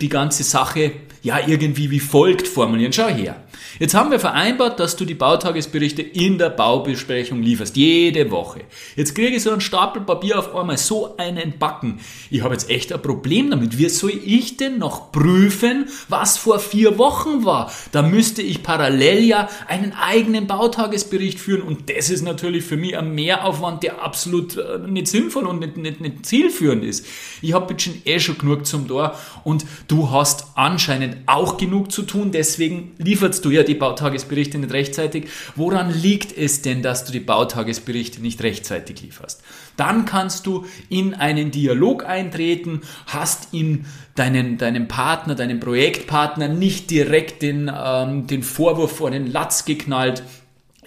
die 0.03 0.11
ganze 0.11 0.45
Sache 0.45 0.93
ja 1.23 1.39
irgendwie 1.47 1.91
wie 1.91 2.01
folgt 2.01 2.49
formulieren. 2.49 2.93
Schau 2.93 3.09
her. 3.09 3.37
Jetzt 3.79 3.95
haben 3.95 4.11
wir 4.11 4.21
vereinbart, 4.21 4.81
dass 4.81 4.97
du 4.97 5.05
die 5.05 5.15
Bautagesberichte 5.15 6.03
in 6.03 6.39
der 6.39 6.51
Baubesprechung 6.51 7.43
lieferst, 7.43 7.77
jede 7.77 8.31
Woche. 8.31 8.63
Jetzt 8.97 9.15
kriege 9.15 9.37
ich 9.37 9.43
so 9.43 9.51
einen 9.51 9.61
Stapel 9.61 10.03
Papier 10.03 10.39
auf 10.39 10.55
einmal, 10.55 10.77
so 10.77 11.17
einen 11.17 11.59
Backen. 11.59 12.01
Ich 12.31 12.43
habe 12.43 12.55
jetzt 12.55 12.69
echt 12.69 12.93
ein 12.93 13.01
Problem 13.01 13.51
damit. 13.51 13.79
Wie 13.79 13.89
soll 13.89 14.13
ich 14.25 14.57
denn 14.57 14.79
noch 14.79 15.13
prüfen, 15.13 15.87
was 16.09 16.37
vor 16.37 16.59
vier 16.59 16.99
Wochen 16.99 17.45
war? 17.45 17.73
Da 17.93 18.03
müsste 18.03 18.43
ich 18.43 18.63
parallel 18.63 19.25
ja 19.25 19.49
einen 19.69 19.93
eigenen 19.93 20.47
Bautagesbericht 20.47 21.39
führen 21.39 21.63
und 21.63 21.91
das 21.91 22.11
ist 22.11 22.23
natürlich 22.23 22.65
für 22.65 22.77
mich 22.77 22.97
ein 22.97 23.15
Mehraufwand, 23.15 23.83
der 23.83 24.03
absolut 24.03 24.57
äh, 24.57 24.79
nicht 24.87 25.09
sinnvoll 25.09 25.47
und 25.47 25.61
nicht, 25.61 25.77
nicht, 25.77 26.01
nicht 26.01 26.27
zielführend 26.27 26.85
ist. 26.85 27.07
Ich 27.41 27.53
habe 27.53 27.73
jetzt 27.73 27.85
schon 27.85 27.95
eh 28.05 28.21
schon 28.21 28.39
genug 28.39 28.67
zum 28.67 28.89
Tor 28.89 29.15
und 29.45 29.65
du 29.89 30.11
hast 30.11 30.49
anscheinend 30.55 31.10
auch 31.27 31.57
genug 31.57 31.93
zu 31.93 32.03
tun, 32.03 32.33
deswegen 32.33 32.93
lieferst 32.99 33.45
du 33.45 33.51
ja 33.51 33.63
die 33.63 33.75
Bautagesberichte 33.75 34.59
nicht 34.59 34.73
rechtzeitig. 34.73 35.29
Woran 35.57 35.93
liegt 35.93 36.37
es 36.37 36.63
denn, 36.63 36.83
dass 36.83 37.05
du 37.05 37.13
die 37.13 37.21
Bautagesberichte 37.21 38.21
nicht 38.21 38.43
rechtzeitig 38.43 39.03
lieferst? 39.03 39.43
Dann 39.77 40.05
kannst 40.05 40.47
du 40.47 40.67
in 40.89 41.15
einen 41.15 41.51
Dialog 41.51 42.05
eintreten, 42.05 42.83
hast 43.07 43.53
ihm 43.53 43.87
deinen, 44.15 44.59
deinem 44.59 44.89
Partner, 44.89 45.35
deinem 45.35 45.61
Projektpartner 45.61 46.49
nicht 46.49 46.91
direkt 46.91 47.43
den, 47.43 47.71
ähm, 47.75 48.27
den 48.27 48.43
Vorwurf 48.43 48.97
vor 48.97 49.11
den 49.11 49.31
Latz 49.31 49.65
geknallt, 49.65 50.23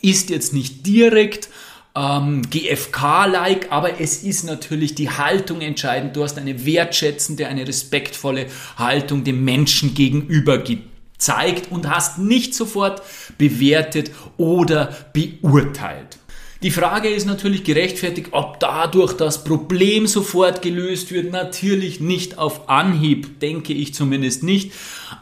ist 0.01 0.29
jetzt 0.29 0.53
nicht 0.53 0.85
direkt 0.85 1.49
ähm, 1.95 2.41
GFK-like, 2.49 3.71
aber 3.71 3.99
es 3.99 4.23
ist 4.23 4.43
natürlich 4.43 4.95
die 4.95 5.09
Haltung 5.09 5.61
entscheidend. 5.61 6.15
Du 6.15 6.23
hast 6.23 6.37
eine 6.37 6.65
wertschätzende, 6.65 7.47
eine 7.47 7.67
respektvolle 7.67 8.47
Haltung 8.77 9.23
dem 9.23 9.43
Menschen 9.43 9.93
gegenüber 9.93 10.57
gezeigt 10.57 11.71
und 11.71 11.89
hast 11.89 12.17
nicht 12.17 12.55
sofort 12.55 13.01
bewertet 13.37 14.11
oder 14.37 14.95
beurteilt. 15.13 16.17
Die 16.63 16.71
Frage 16.71 17.09
ist 17.09 17.25
natürlich 17.25 17.65
gerechtfertigt, 17.65 18.29
ob 18.31 18.61
dadurch 18.61 19.11
das 19.11 19.43
Problem 19.43 20.07
sofort 20.07 20.61
gelöst 20.61 21.11
wird. 21.11 21.29
Natürlich 21.29 21.99
nicht 21.99 22.37
auf 22.37 22.69
Anhieb, 22.69 23.41
denke 23.41 23.73
ich 23.73 23.93
zumindest 23.93 24.43
nicht. 24.43 24.71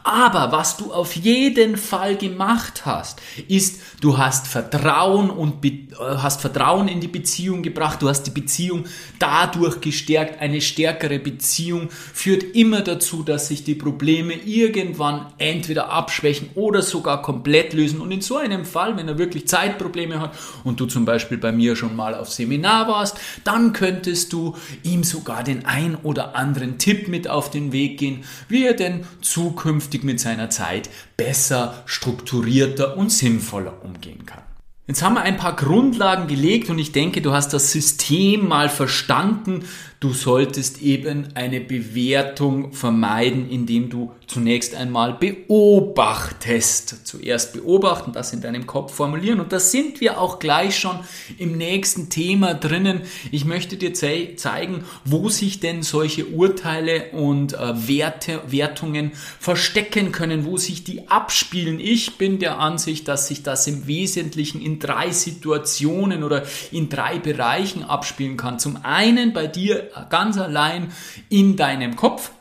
Aber 0.04 0.52
was 0.52 0.76
du 0.76 0.92
auf 0.92 1.16
jeden 1.16 1.76
Fall 1.76 2.16
gemacht 2.16 2.84
hast, 2.84 3.20
ist, 3.48 3.80
du 4.00 4.18
hast 4.18 4.46
Vertrauen 4.46 5.30
und 5.30 5.64
äh, 5.64 5.88
hast 5.98 6.40
Vertrauen 6.40 6.88
in 6.88 7.00
die 7.00 7.08
Beziehung 7.08 7.62
gebracht. 7.62 8.02
Du 8.02 8.08
hast 8.08 8.24
die 8.24 8.30
Beziehung 8.30 8.84
dadurch 9.18 9.80
gestärkt. 9.80 10.40
Eine 10.40 10.60
stärkere 10.60 11.18
Beziehung 11.18 11.88
führt 11.90 12.42
immer 12.54 12.82
dazu, 12.82 13.22
dass 13.22 13.48
sich 13.48 13.64
die 13.64 13.74
Probleme 13.74 14.34
irgendwann 14.34 15.26
entweder 15.38 15.90
abschwächen 15.90 16.50
oder 16.54 16.82
sogar 16.82 17.22
komplett 17.22 17.72
lösen. 17.72 18.00
Und 18.00 18.12
in 18.12 18.20
so 18.20 18.36
einem 18.36 18.64
Fall, 18.64 18.96
wenn 18.96 19.08
er 19.08 19.18
wirklich 19.18 19.48
Zeitprobleme 19.48 20.20
hat 20.20 20.34
und 20.64 20.78
du 20.78 20.86
zum 20.86 21.04
Beispiel 21.04 21.22
Beispiel 21.22 21.38
bei 21.38 21.52
mir 21.52 21.76
schon 21.76 21.94
mal 21.94 22.14
auf 22.14 22.30
Seminar 22.30 22.88
warst, 22.88 23.18
dann 23.44 23.72
könntest 23.72 24.32
du 24.32 24.56
ihm 24.82 25.04
sogar 25.04 25.44
den 25.44 25.64
ein 25.64 25.94
oder 26.02 26.36
anderen 26.36 26.78
Tipp 26.78 27.06
mit 27.06 27.28
auf 27.28 27.50
den 27.50 27.72
Weg 27.72 27.98
gehen, 27.98 28.24
wie 28.48 28.64
er 28.64 28.74
denn 28.74 29.04
zukünftig 29.20 29.81
mit 30.04 30.20
seiner 30.20 30.50
Zeit 30.50 30.90
besser, 31.16 31.82
strukturierter 31.86 32.96
und 32.96 33.10
sinnvoller 33.10 33.84
umgehen 33.84 34.26
kann. 34.26 34.42
Jetzt 34.86 35.02
haben 35.02 35.14
wir 35.14 35.22
ein 35.22 35.36
paar 35.36 35.54
Grundlagen 35.54 36.26
gelegt 36.26 36.68
und 36.68 36.78
ich 36.78 36.92
denke, 36.92 37.22
du 37.22 37.32
hast 37.32 37.52
das 37.52 37.70
System 37.70 38.48
mal 38.48 38.68
verstanden, 38.68 39.64
Du 40.02 40.12
solltest 40.12 40.82
eben 40.82 41.28
eine 41.34 41.60
Bewertung 41.60 42.72
vermeiden, 42.72 43.48
indem 43.48 43.88
du 43.88 44.10
zunächst 44.26 44.74
einmal 44.74 45.12
beobachtest. 45.12 47.06
Zuerst 47.06 47.52
beobachten, 47.52 48.12
das 48.12 48.32
in 48.32 48.40
deinem 48.40 48.66
Kopf 48.66 48.92
formulieren. 48.94 49.38
Und 49.38 49.52
da 49.52 49.60
sind 49.60 50.00
wir 50.00 50.20
auch 50.20 50.40
gleich 50.40 50.76
schon 50.76 50.98
im 51.38 51.56
nächsten 51.56 52.08
Thema 52.08 52.52
drinnen. 52.52 53.02
Ich 53.30 53.44
möchte 53.44 53.76
dir 53.76 53.94
ze 53.94 54.34
zeigen, 54.34 54.82
wo 55.04 55.28
sich 55.28 55.60
denn 55.60 55.84
solche 55.84 56.26
Urteile 56.26 57.12
und 57.12 57.52
äh, 57.52 57.86
Werte, 57.86 58.40
Wertungen 58.48 59.12
verstecken 59.38 60.10
können, 60.10 60.46
wo 60.46 60.56
sich 60.56 60.82
die 60.82 61.08
abspielen. 61.10 61.78
Ich 61.78 62.18
bin 62.18 62.40
der 62.40 62.58
Ansicht, 62.58 63.06
dass 63.06 63.28
sich 63.28 63.44
das 63.44 63.68
im 63.68 63.86
Wesentlichen 63.86 64.60
in 64.60 64.80
drei 64.80 65.12
Situationen 65.12 66.24
oder 66.24 66.42
in 66.72 66.88
drei 66.88 67.20
Bereichen 67.20 67.84
abspielen 67.84 68.36
kann. 68.36 68.58
Zum 68.58 68.78
einen 68.82 69.32
bei 69.32 69.46
dir 69.46 69.91
ganz 70.10 70.38
allein 70.38 70.92
in 71.28 71.56
deinem 71.56 71.96
Kopf, 71.96 72.32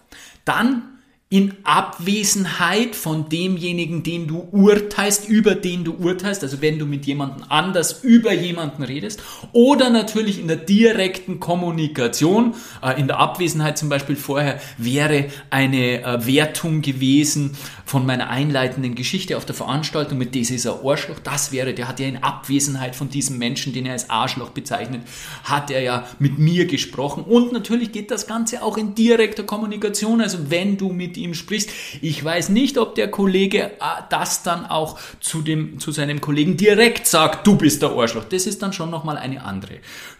dann 0.46 0.91
in 1.32 1.54
Abwesenheit 1.64 2.94
von 2.94 3.30
demjenigen, 3.30 4.04
den 4.04 4.28
du 4.28 4.50
urteilst, 4.52 5.30
über 5.30 5.56
den 5.56 5.86
du 5.86 5.94
urteilst, 5.94 6.44
also 6.44 6.62
wenn 6.62 6.78
du 6.78 6.86
mit 6.86 7.06
jemandem 7.06 7.46
anders 7.48 8.04
über 8.04 8.34
jemanden 8.34 8.84
redest, 8.84 9.24
oder 9.54 9.90
natürlich 9.90 10.42
in 10.42 10.50
der 10.50 10.58
direkten 10.58 11.40
Kommunikation, 11.40 12.54
äh, 12.84 13.00
in 13.00 13.08
der 13.08 13.20
Abwesenheit 13.20 13.78
zum 13.78 13.88
Beispiel 13.88 14.18
vorher 14.18 14.60
wäre 14.78 15.28
eine 15.50 16.04
äh, 16.04 16.28
Wertung 16.28 16.82
gewesen 16.82 17.56
von 17.86 18.06
meiner 18.06 18.30
einleitenden 18.30 18.96
Geschichte 18.96 19.38
auf 19.38 19.46
der 19.46 19.56
Veranstaltung 19.56 20.18
mit 20.18 20.36
dieser 20.36 20.84
Arschloch, 20.84 21.20
das 21.20 21.54
wäre, 21.54 21.74
der 21.74 21.88
hat 21.88 22.02
ja 22.02 22.08
in 22.08 22.22
Abwesenheit 22.24 22.94
von 22.94 23.10
diesem 23.10 23.38
Menschen, 23.38 23.72
den 23.72 23.86
er 23.86 23.94
als 23.94 24.10
Arschloch 24.10 24.50
bezeichnet, 24.50 25.04
hat 25.46 25.72
er 25.72 25.82
ja 25.82 26.08
mit 26.20 26.40
mir 26.40 26.66
gesprochen. 26.66 27.24
Und 27.24 27.54
natürlich 27.54 27.94
geht 27.94 28.12
das 28.12 28.28
Ganze 28.28 28.64
auch 28.64 28.78
in 28.78 28.96
direkter 28.96 29.44
Kommunikation, 29.44 30.20
also 30.20 30.50
wenn 30.50 30.76
du 30.76 30.92
mit 30.92 31.21
ihm 31.22 31.34
sprichst. 31.34 31.70
Ich 32.02 32.24
weiß 32.24 32.50
nicht, 32.50 32.78
ob 32.78 32.96
der 32.96 33.10
Kollege 33.10 33.64
äh, 33.64 34.02
das 34.10 34.44
dann 34.44 34.66
auch 34.66 35.00
zu, 35.20 35.42
dem, 35.42 35.80
zu 35.80 35.92
seinem 35.92 36.22
Kollegen 36.22 36.58
direkt 36.58 37.08
sagt, 37.08 37.48
du 37.48 37.56
bist 37.56 37.82
der 37.82 37.92
Arschloch. 37.92 38.26
Das 38.26 38.48
ist 38.48 38.62
dann 38.62 38.74
schon 38.74 38.90
nochmal 38.90 39.18
eine 39.18 39.44
andere 39.44 39.80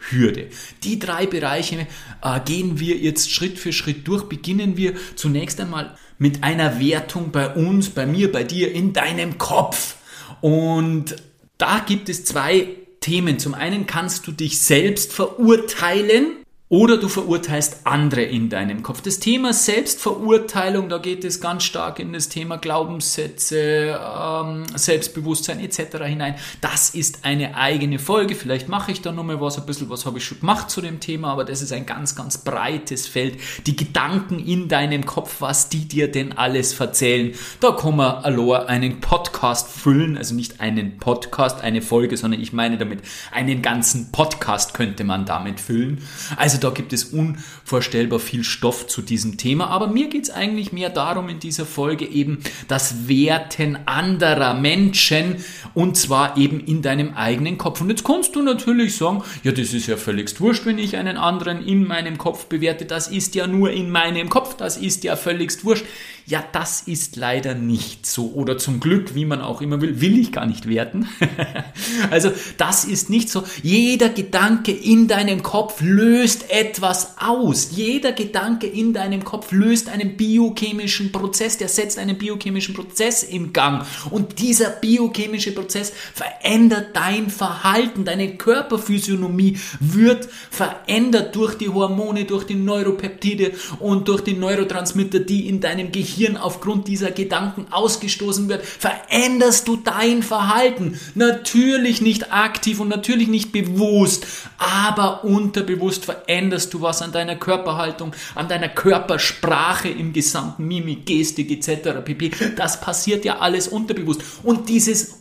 Hürde. 0.10 0.48
Die 0.84 1.00
drei 1.00 1.26
Bereiche 1.26 1.88
äh, 2.22 2.40
gehen 2.46 2.80
wir 2.80 2.98
jetzt 2.98 3.32
Schritt 3.32 3.60
für 3.60 3.74
Schritt 3.74 4.08
durch. 4.08 4.24
Beginnen 4.24 4.78
wir 4.78 4.94
zunächst 5.16 5.60
einmal 5.60 5.96
mit 6.18 6.44
einer 6.44 6.80
Wertung 6.80 7.32
bei 7.32 7.50
uns, 7.50 7.90
bei 7.90 8.06
mir, 8.06 8.32
bei 8.32 8.44
dir, 8.44 8.72
in 8.72 8.94
deinem 8.94 9.38
Kopf. 9.38 9.96
Und 10.40 11.16
da 11.58 11.80
gibt 11.80 12.10
es 12.10 12.26
zwei 12.26 12.68
Themen. 13.00 13.40
Zum 13.40 13.56
einen 13.56 13.88
kannst 13.88 14.28
du 14.28 14.32
dich 14.32 14.62
selbst 14.62 15.14
verurteilen 15.14 16.41
oder 16.72 16.96
du 16.96 17.10
verurteilst 17.10 17.82
andere 17.84 18.22
in 18.22 18.50
deinem 18.50 18.82
Kopf. 18.82 19.02
Das 19.02 19.20
Thema 19.20 19.52
Selbstverurteilung, 19.52 20.88
da 20.88 21.00
geht 21.00 21.26
es 21.26 21.42
ganz 21.42 21.66
stark 21.66 22.00
in 22.00 22.14
das 22.14 22.30
Thema 22.30 22.56
Glaubenssätze, 22.56 24.00
ähm, 24.00 24.64
Selbstbewusstsein 24.74 25.60
etc. 25.60 26.06
hinein. 26.06 26.36
Das 26.62 26.92
ist 26.92 27.26
eine 27.26 27.58
eigene 27.58 28.00
Folge. 28.00 28.36
Vielleicht 28.36 28.70
mache 28.70 28.94
ich 28.94 29.02
da 29.02 29.12
nochmal 29.12 29.42
was, 29.42 29.60
ein 29.60 29.66
bisschen 29.66 29.90
was 29.90 30.06
habe 30.06 30.20
ich 30.20 30.24
schon 30.24 30.40
gemacht 30.40 30.70
zu 30.70 30.80
dem 30.80 31.02
Thema, 31.02 31.34
aber 31.34 31.44
das 31.44 31.62
ist 31.62 31.74
ein 31.74 31.86
ganz, 31.86 32.16
ganz 32.16 32.38
breites 32.38 33.06
Feld. 33.06 33.38
Die 33.68 33.76
Gedanken 33.76 34.40
in 34.40 34.70
deinem 34.70 35.06
Kopf, 35.06 35.42
was 35.42 35.68
die 35.68 35.90
dir 35.90 36.10
denn 36.10 36.38
alles 36.38 36.74
verzählen. 36.74 37.34
Da 37.60 37.74
kann 37.74 37.98
man 37.98 38.24
Aloha 38.24 38.68
einen 38.68 39.02
Podcast 39.02 39.68
füllen, 39.68 40.18
also 40.18 40.36
nicht 40.36 40.62
einen 40.62 41.00
Podcast, 41.00 41.60
eine 41.60 41.82
Folge, 41.82 42.16
sondern 42.16 42.40
ich 42.40 42.54
meine 42.54 42.78
damit 42.78 43.02
einen 43.34 43.62
ganzen 43.62 44.14
Podcast 44.14 44.74
könnte 44.74 45.04
man 45.04 45.26
damit 45.26 45.60
füllen. 45.60 46.02
Also 46.38 46.61
da 46.64 46.70
gibt 46.70 46.94
es 46.94 47.06
unvorstellbar 47.06 48.20
viel 48.20 48.44
Stoff 48.44 48.88
zu 48.88 49.02
diesem 49.02 49.38
Thema. 49.38 49.68
Aber 49.68 49.88
mir 49.88 50.10
geht 50.10 50.24
es 50.24 50.30
eigentlich 50.30 50.72
mehr 50.72 50.90
darum 50.90 51.30
in 51.30 51.40
dieser 51.40 51.66
Folge 51.66 52.06
eben 52.06 52.40
das 52.68 53.08
Werten 53.08 53.80
anderer 53.86 54.54
Menschen 54.54 55.38
und 55.74 55.98
zwar 55.98 56.38
eben 56.38 56.60
in 56.60 56.82
deinem 56.82 57.14
eigenen 57.14 57.58
Kopf. 57.58 57.82
Und 57.82 57.90
jetzt 57.90 58.04
kannst 58.04 58.36
du 58.36 58.42
natürlich 58.42 58.96
sagen, 58.96 59.24
ja, 59.44 59.52
das 59.52 59.74
ist 59.74 59.88
ja 59.88 59.98
völlig 59.98 60.40
wurscht, 60.40 60.66
wenn 60.66 60.78
ich 60.78 60.98
einen 60.98 61.18
anderen 61.18 61.66
in 61.66 61.86
meinem 61.86 62.18
Kopf 62.18 62.46
bewerte. 62.46 62.86
Das 62.86 63.08
ist 63.08 63.36
ja 63.36 63.48
nur 63.48 63.72
in 63.72 63.90
meinem 63.90 64.30
Kopf, 64.30 64.56
das 64.56 64.78
ist 64.78 65.04
ja 65.04 65.16
völlig 65.16 65.64
wurscht. 65.64 65.86
Ja, 66.32 66.46
das 66.54 66.84
ist 66.84 67.18
leider 67.18 67.56
nicht 67.56 68.06
so. 68.06 68.32
Oder 68.32 68.58
zum 68.58 68.80
Glück, 68.80 69.16
wie 69.16 69.26
man 69.26 69.42
auch 69.42 69.60
immer 69.60 69.82
will, 69.82 70.00
will 70.00 70.18
ich 70.18 70.32
gar 70.32 70.46
nicht 70.46 70.66
werten. 70.66 71.10
also 72.10 72.32
das 72.56 72.86
ist 72.86 73.10
nicht 73.10 73.28
so. 73.30 73.44
Jeder 73.64 74.08
Gedanke 74.08 74.72
in 74.72 75.10
deinem 75.10 75.44
Kopf 75.44 75.82
löst 75.82 76.50
etwas 76.50 77.18
aus. 77.20 77.72
Jeder 77.76 78.14
Gedanke 78.14 78.66
in 78.66 78.94
deinem 78.94 79.26
Kopf 79.26 79.52
löst 79.52 79.90
einen 79.90 80.16
biochemischen 80.16 81.12
Prozess, 81.12 81.58
der 81.58 81.68
setzt 81.68 82.00
einen 82.00 82.18
biochemischen 82.18 82.76
Prozess 82.76 83.24
in 83.24 83.52
Gang. 83.52 83.86
Und 84.10 84.40
dieser 84.40 84.70
biochemische 84.70 85.52
Prozess 85.52 85.92
verändert 86.14 86.96
dein 86.96 87.30
Verhalten, 87.30 88.06
deine 88.06 88.38
Körperphysiognomie 88.38 89.58
wird 89.82 90.30
verändert 90.50 91.36
durch 91.36 91.56
die 91.56 91.68
Hormone, 91.68 92.24
durch 92.24 92.46
die 92.46 92.56
Neuropeptide 92.56 93.52
und 93.80 94.08
durch 94.08 94.22
die 94.22 94.36
Neurotransmitter, 94.36 95.20
die 95.20 95.50
in 95.50 95.60
deinem 95.60 95.92
Gehirn 95.92 96.21
aufgrund 96.38 96.88
dieser 96.88 97.12
Gedanken 97.12 97.68
ausgestoßen 97.72 98.50
wird. 98.50 98.66
Veränderst 98.66 99.68
du 99.68 99.78
dein 99.78 100.24
Verhalten. 100.24 101.00
Natürlich 101.16 102.02
nicht 102.02 102.32
aktiv 102.32 102.80
und 102.80 102.90
natürlich 102.90 103.28
nicht 103.28 103.52
bewusst, 103.52 104.26
aber 104.58 105.24
unterbewusst 105.24 106.06
veränderst 106.06 106.74
du 106.74 106.82
was 106.82 107.02
an 107.02 107.12
deiner 107.12 107.36
Körperhaltung, 107.36 108.14
an 108.36 108.48
deiner 108.48 108.70
Körpersprache 108.70 109.90
im 109.90 110.14
gesamten 110.14 110.68
Mimik, 110.68 111.06
Gestik 111.06 111.52
etc. 111.52 112.02
pp. 112.04 112.32
Das 112.56 112.82
passiert 112.82 113.26
ja 113.26 113.40
alles 113.40 113.68
unterbewusst. 113.68 114.22
Und 114.44 114.70
dieses 114.70 115.21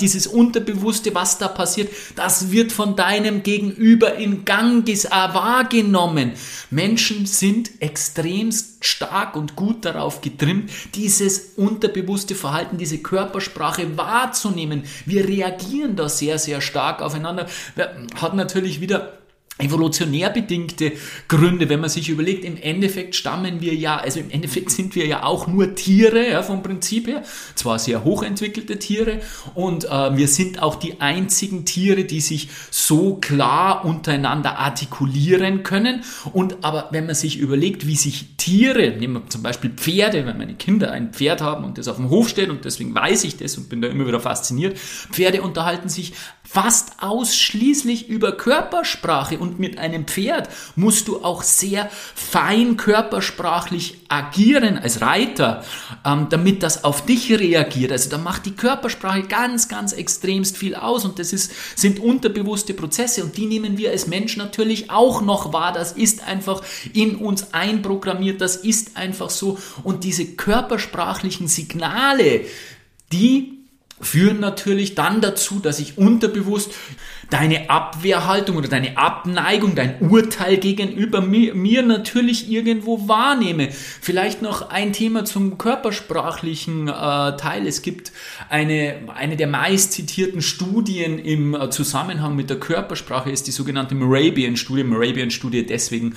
dieses 0.00 0.26
Unterbewusste, 0.26 1.14
was 1.14 1.38
da 1.38 1.46
passiert, 1.46 1.92
das 2.16 2.50
wird 2.50 2.72
von 2.72 2.96
deinem 2.96 3.44
Gegenüber 3.44 4.16
in 4.16 4.44
Gang 4.44 4.88
äh, 4.88 4.96
wahrgenommen. 5.10 6.32
Menschen 6.70 7.26
sind 7.26 7.80
extrem 7.80 8.50
stark 8.80 9.36
und 9.36 9.54
gut 9.54 9.84
darauf 9.84 10.20
getrimmt, 10.20 10.70
dieses 10.94 11.52
unterbewusste 11.56 12.34
Verhalten, 12.34 12.76
diese 12.78 12.98
Körpersprache 12.98 13.96
wahrzunehmen. 13.96 14.82
Wir 15.06 15.28
reagieren 15.28 15.94
da 15.94 16.08
sehr, 16.08 16.38
sehr 16.38 16.60
stark 16.60 17.00
aufeinander. 17.00 17.46
Hat 18.16 18.34
natürlich 18.34 18.80
wieder 18.80 19.17
evolutionär 19.58 20.30
bedingte 20.30 20.92
Gründe, 21.26 21.68
wenn 21.68 21.80
man 21.80 21.90
sich 21.90 22.08
überlegt, 22.08 22.44
im 22.44 22.56
Endeffekt 22.56 23.14
stammen 23.14 23.60
wir 23.60 23.74
ja, 23.74 23.96
also 23.96 24.20
im 24.20 24.30
Endeffekt 24.30 24.70
sind 24.70 24.94
wir 24.94 25.06
ja 25.06 25.24
auch 25.24 25.46
nur 25.46 25.74
Tiere, 25.74 26.30
ja, 26.30 26.42
vom 26.42 26.62
Prinzip 26.62 27.06
her, 27.08 27.22
zwar 27.54 27.78
sehr 27.78 28.04
hochentwickelte 28.04 28.78
Tiere 28.78 29.20
und 29.54 29.84
äh, 29.84 30.16
wir 30.16 30.28
sind 30.28 30.62
auch 30.62 30.76
die 30.76 31.00
einzigen 31.00 31.64
Tiere, 31.64 32.04
die 32.04 32.20
sich 32.20 32.48
so 32.70 33.16
klar 33.16 33.84
untereinander 33.84 34.58
artikulieren 34.58 35.62
können. 35.62 36.02
Und 36.32 36.58
aber 36.62 36.88
wenn 36.92 37.06
man 37.06 37.14
sich 37.14 37.38
überlegt, 37.38 37.86
wie 37.86 37.96
sich 37.96 38.36
Tiere, 38.36 38.96
nehmen 38.98 39.14
wir 39.14 39.28
zum 39.28 39.42
Beispiel 39.42 39.70
Pferde, 39.70 40.26
wenn 40.26 40.38
meine 40.38 40.54
Kinder 40.54 40.92
ein 40.92 41.12
Pferd 41.12 41.40
haben 41.40 41.64
und 41.64 41.78
das 41.78 41.88
auf 41.88 41.96
dem 41.96 42.10
Hof 42.10 42.28
steht 42.28 42.50
und 42.50 42.64
deswegen 42.64 42.94
weiß 42.94 43.24
ich 43.24 43.36
das 43.36 43.56
und 43.56 43.68
bin 43.68 43.82
da 43.82 43.88
immer 43.88 44.06
wieder 44.06 44.20
fasziniert, 44.20 44.78
Pferde 44.78 45.42
unterhalten 45.42 45.88
sich 45.88 46.12
fast 46.50 46.92
ausschließlich 47.02 48.08
über 48.08 48.32
Körpersprache 48.32 49.38
und 49.38 49.60
mit 49.60 49.76
einem 49.76 50.06
Pferd 50.06 50.48
musst 50.76 51.06
du 51.06 51.22
auch 51.22 51.42
sehr 51.42 51.90
fein 52.14 52.78
körpersprachlich 52.78 53.98
agieren 54.08 54.78
als 54.78 55.02
Reiter, 55.02 55.62
ähm, 56.06 56.28
damit 56.30 56.62
das 56.62 56.84
auf 56.84 57.04
dich 57.04 57.30
reagiert. 57.30 57.92
Also 57.92 58.08
da 58.08 58.16
macht 58.16 58.46
die 58.46 58.56
Körpersprache 58.56 59.24
ganz, 59.24 59.68
ganz 59.68 59.92
extremst 59.92 60.56
viel 60.56 60.74
aus 60.74 61.04
und 61.04 61.18
das 61.18 61.34
ist, 61.34 61.52
sind 61.76 62.00
unterbewusste 62.00 62.72
Prozesse 62.72 63.22
und 63.24 63.36
die 63.36 63.44
nehmen 63.44 63.76
wir 63.76 63.90
als 63.90 64.06
Mensch 64.06 64.38
natürlich 64.38 64.90
auch 64.90 65.20
noch 65.20 65.52
wahr. 65.52 65.74
Das 65.74 65.92
ist 65.92 66.26
einfach 66.26 66.62
in 66.94 67.16
uns 67.16 67.52
einprogrammiert, 67.52 68.40
das 68.40 68.56
ist 68.56 68.96
einfach 68.96 69.28
so 69.28 69.58
und 69.84 70.02
diese 70.02 70.24
körpersprachlichen 70.24 71.46
Signale, 71.46 72.46
die 73.12 73.57
führen 74.00 74.40
natürlich 74.40 74.94
dann 74.94 75.20
dazu, 75.20 75.60
dass 75.60 75.78
ich 75.80 75.98
unterbewusst 75.98 76.72
deine 77.30 77.68
Abwehrhaltung 77.68 78.56
oder 78.56 78.68
deine 78.68 78.96
Abneigung, 78.96 79.74
dein 79.74 80.00
Urteil 80.00 80.56
gegenüber 80.56 81.20
mir, 81.20 81.54
mir, 81.54 81.82
natürlich 81.82 82.50
irgendwo 82.50 83.08
wahrnehme. 83.08 83.68
Vielleicht 83.70 84.40
noch 84.40 84.70
ein 84.70 84.92
Thema 84.92 85.24
zum 85.24 85.58
körpersprachlichen 85.58 86.88
äh, 86.88 86.92
Teil. 87.36 87.66
Es 87.66 87.82
gibt 87.82 88.12
eine, 88.48 88.96
eine 89.14 89.36
der 89.36 89.46
meist 89.46 89.92
zitierten 89.92 90.40
Studien 90.40 91.18
im 91.18 91.54
äh, 91.54 91.70
Zusammenhang 91.70 92.34
mit 92.34 92.48
der 92.50 92.58
Körpersprache 92.58 93.30
ist 93.30 93.46
die 93.46 93.52
sogenannte 93.52 93.94
Morabian-Studie. 93.94 94.84
Morabian-Studie 94.84 95.66
deswegen, 95.66 96.14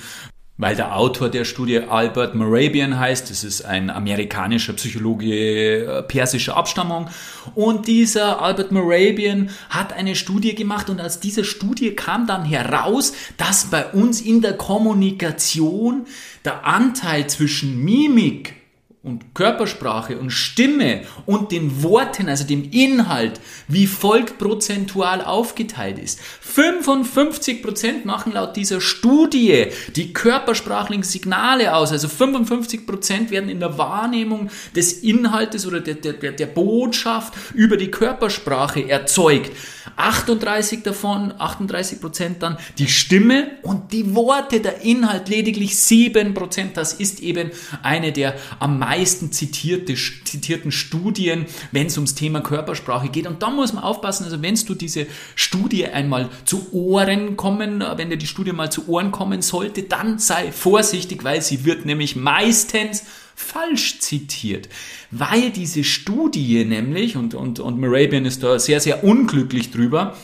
weil 0.62 0.76
der 0.76 0.96
Autor 0.96 1.28
der 1.28 1.44
Studie 1.44 1.80
Albert 1.80 2.36
Morabian 2.36 2.96
heißt. 2.96 3.30
Das 3.30 3.42
ist 3.42 3.62
ein 3.62 3.90
amerikanischer 3.90 4.74
Psychologe 4.74 5.26
äh, 5.26 6.02
persischer 6.04 6.56
Abstammung. 6.56 7.10
Und 7.56 7.88
dieser 7.88 8.40
Albert 8.40 8.70
Morabian 8.70 9.50
hat 9.70 9.92
eine 9.92 10.14
Studie 10.14 10.54
gemacht 10.54 10.88
und 10.88 11.00
aus 11.00 11.18
dieser 11.18 11.42
Studie 11.42 11.96
kam 11.96 12.28
dann 12.28 12.44
heraus, 12.44 13.12
dass 13.38 13.66
bei 13.66 13.86
uns 13.86 14.20
in 14.20 14.40
der 14.40 14.56
Kommunikation 14.56 16.06
der 16.44 16.64
Anteil 16.64 17.26
zwischen 17.26 17.82
Mimik 17.82 18.61
und 19.04 19.34
Körpersprache 19.34 20.16
und 20.16 20.30
Stimme 20.30 21.02
und 21.26 21.50
den 21.50 21.82
Worten, 21.82 22.28
also 22.28 22.44
dem 22.44 22.70
Inhalt, 22.70 23.40
wie 23.66 23.88
folgt 23.88 24.38
prozentual 24.38 25.24
aufgeteilt 25.24 25.98
ist. 25.98 26.20
55% 26.54 28.04
machen 28.04 28.32
laut 28.32 28.54
dieser 28.54 28.80
Studie 28.80 29.66
die 29.96 30.12
körpersprachlichen 30.12 31.02
Signale 31.02 31.74
aus. 31.74 31.90
Also 31.90 32.06
55% 32.06 33.30
werden 33.30 33.50
in 33.50 33.58
der 33.58 33.76
Wahrnehmung 33.76 34.50
des 34.76 34.92
Inhaltes 34.92 35.66
oder 35.66 35.80
der, 35.80 35.94
der, 35.94 36.30
der 36.30 36.46
Botschaft 36.46 37.34
über 37.54 37.76
die 37.76 37.90
Körpersprache 37.90 38.88
erzeugt. 38.88 39.50
38 39.96 40.82
davon, 40.82 41.32
38% 41.32 42.38
dann 42.38 42.58
die 42.78 42.88
Stimme 42.88 43.50
und 43.62 43.92
die 43.92 44.14
Worte, 44.14 44.60
der 44.60 44.82
Inhalt 44.82 45.28
lediglich 45.28 45.72
7% 45.74 46.72
Das 46.74 46.92
ist 46.92 47.20
eben 47.20 47.50
eine 47.82 48.12
der 48.12 48.34
am 48.58 48.78
meisten 48.78 49.32
zitierte, 49.32 49.94
zitierten 49.94 50.72
Studien, 50.72 51.46
wenn 51.70 51.86
es 51.86 51.96
ums 51.96 52.14
Thema 52.14 52.40
Körpersprache 52.40 53.08
geht. 53.08 53.26
Und 53.26 53.42
da 53.42 53.50
muss 53.50 53.72
man 53.72 53.84
aufpassen, 53.84 54.24
also 54.24 54.40
wenn 54.42 54.54
du 54.54 54.74
diese 54.74 55.06
Studie 55.34 55.86
einmal 55.86 56.28
zu 56.44 56.72
Ohren 56.72 57.36
kommen, 57.36 57.84
wenn 57.96 58.10
dir 58.10 58.16
die 58.16 58.26
Studie 58.26 58.52
mal 58.52 58.70
zu 58.70 58.88
Ohren 58.88 59.12
kommen 59.12 59.42
sollte, 59.42 59.82
dann 59.82 60.18
sei 60.18 60.52
vorsichtig, 60.52 61.24
weil 61.24 61.42
sie 61.42 61.64
wird 61.64 61.86
nämlich 61.86 62.16
meistens 62.16 63.04
falsch 63.34 64.00
zitiert, 64.00 64.68
weil 65.10 65.50
diese 65.50 65.84
Studie 65.84 66.64
nämlich, 66.64 67.16
und, 67.16 67.34
und, 67.34 67.60
und 67.60 67.80
Morabian 67.80 68.24
ist 68.24 68.42
da 68.42 68.58
sehr, 68.58 68.80
sehr 68.80 69.04
unglücklich 69.04 69.70
drüber, 69.70 70.16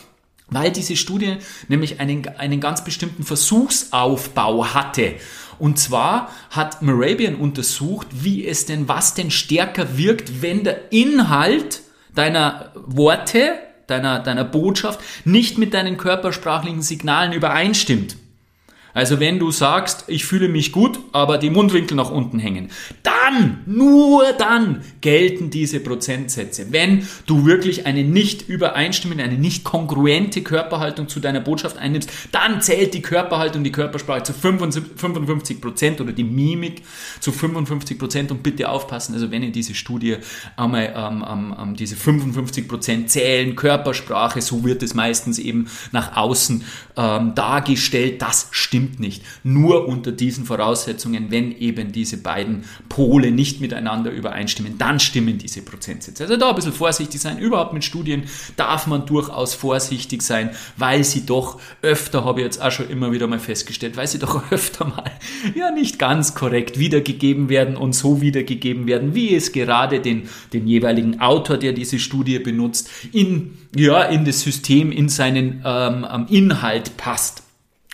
weil 0.49 0.71
diese 0.71 0.95
Studie 0.95 1.37
nämlich 1.67 1.99
einen, 1.99 2.27
einen 2.27 2.59
ganz 2.59 2.83
bestimmten 2.83 3.23
Versuchsaufbau 3.23 4.73
hatte. 4.73 5.15
Und 5.59 5.77
zwar 5.77 6.31
hat 6.49 6.81
Morabian 6.81 7.35
untersucht, 7.35 8.07
wie 8.11 8.47
es 8.47 8.65
denn, 8.65 8.87
was 8.87 9.13
denn 9.13 9.29
stärker 9.29 9.97
wirkt, 9.97 10.41
wenn 10.41 10.63
der 10.63 10.91
Inhalt 10.91 11.81
deiner 12.15 12.71
Worte, 12.75 13.53
deiner, 13.87 14.19
deiner 14.19 14.45
Botschaft 14.45 14.99
nicht 15.25 15.57
mit 15.57 15.73
deinen 15.73 15.97
körpersprachlichen 15.97 16.81
Signalen 16.81 17.33
übereinstimmt. 17.33 18.15
Also 18.93 19.19
wenn 19.19 19.39
du 19.39 19.51
sagst, 19.51 20.05
ich 20.07 20.25
fühle 20.25 20.49
mich 20.49 20.71
gut, 20.71 20.99
aber 21.11 21.37
die 21.37 21.49
Mundwinkel 21.49 21.95
nach 21.95 22.11
unten 22.11 22.39
hängen, 22.39 22.69
dann, 23.03 23.61
nur 23.65 24.23
dann 24.37 24.81
gelten 25.01 25.49
diese 25.49 25.79
Prozentsätze. 25.79 26.67
Wenn 26.71 27.07
du 27.25 27.45
wirklich 27.45 27.85
eine 27.85 28.03
nicht 28.03 28.49
übereinstimmende, 28.49 29.23
eine 29.23 29.37
nicht 29.37 29.63
kongruente 29.63 30.41
Körperhaltung 30.41 31.07
zu 31.07 31.19
deiner 31.19 31.39
Botschaft 31.39 31.77
einnimmst, 31.77 32.09
dann 32.31 32.61
zählt 32.61 32.93
die 32.93 33.01
Körperhaltung, 33.01 33.63
die 33.63 33.71
Körpersprache 33.71 34.23
zu 34.23 34.33
55 34.33 35.61
Prozent 35.61 36.01
oder 36.01 36.11
die 36.11 36.23
Mimik 36.23 36.81
zu 37.19 37.31
55 37.31 37.97
Prozent 37.97 38.31
und 38.31 38.43
bitte 38.43 38.69
aufpassen, 38.69 39.13
also 39.13 39.31
wenn 39.31 39.43
in 39.43 39.51
diese 39.51 39.75
Studie 39.75 40.17
einmal 40.55 40.93
ähm, 40.95 41.25
ähm, 41.27 41.55
ähm 41.59 41.75
diese 41.75 41.95
55 41.95 42.67
Prozent 42.67 43.09
zählen, 43.09 43.55
Körpersprache, 43.55 44.41
so 44.41 44.63
wird 44.63 44.83
es 44.83 44.93
meistens 44.93 45.39
eben 45.39 45.67
nach 45.91 46.15
außen 46.15 46.63
ähm, 46.99 47.33
dargestellt, 47.33 48.21
das 48.21 48.49
stimmt 48.51 48.99
nicht. 48.99 49.23
Nur 49.43 49.87
unter 49.87 50.11
diesen 50.11 50.43
Voraussetzungen, 50.43 51.31
wenn 51.31 51.55
eben 51.57 51.93
diese 51.93 52.17
beiden 52.17 52.65
Pole 52.89 53.31
nicht 53.31 53.61
miteinander 53.61 54.11
übereinstimmen, 54.11 54.77
dann 54.77 54.99
stimmen 54.99 55.37
diese 55.37 55.61
Prozentsätze. 55.61 56.23
Also 56.23 56.35
da 56.35 56.49
ein 56.49 56.55
bisschen 56.55 56.73
vorsichtig 56.73 57.21
sein. 57.21 57.37
Überhaupt 57.37 57.71
mit 57.71 57.85
Studien 57.85 58.23
darf 58.57 58.85
man 58.85 59.05
durchaus 59.05 59.53
vorsichtig 59.53 60.21
sein, 60.21 60.49
weil 60.75 61.05
sie 61.05 61.25
doch 61.25 61.61
öfter, 61.81 62.25
habe 62.25 62.41
ich 62.41 62.45
jetzt 62.45 62.61
auch 62.61 62.71
schon 62.71 62.89
immer 62.89 63.13
wieder 63.13 63.27
mal 63.27 63.39
festgestellt, 63.39 63.95
weil 63.95 64.07
sie 64.07 64.19
doch 64.19 64.43
öfter 64.51 64.83
mal 64.83 65.09
ja 65.55 65.71
nicht 65.71 65.99
ganz 65.99 66.35
korrekt 66.35 66.79
wiedergegeben 66.79 67.47
werden 67.47 67.77
und 67.77 67.93
so 67.93 68.19
wiedergegeben 68.19 68.87
werden, 68.87 69.15
wie 69.15 69.33
es 69.33 69.53
gerade 69.53 70.01
den, 70.01 70.23
den 70.51 70.67
jeweiligen 70.67 71.21
Autor, 71.21 71.55
der 71.55 71.71
diese 71.71 71.97
Studie 71.97 72.39
benutzt, 72.39 72.89
in, 73.13 73.57
ja, 73.73 74.03
in 74.03 74.25
das 74.25 74.41
System, 74.41 74.91
in 74.91 75.07
seinen 75.07 75.61
ähm, 75.63 76.25
Inhalt 76.29 76.88
passt. 76.97 77.43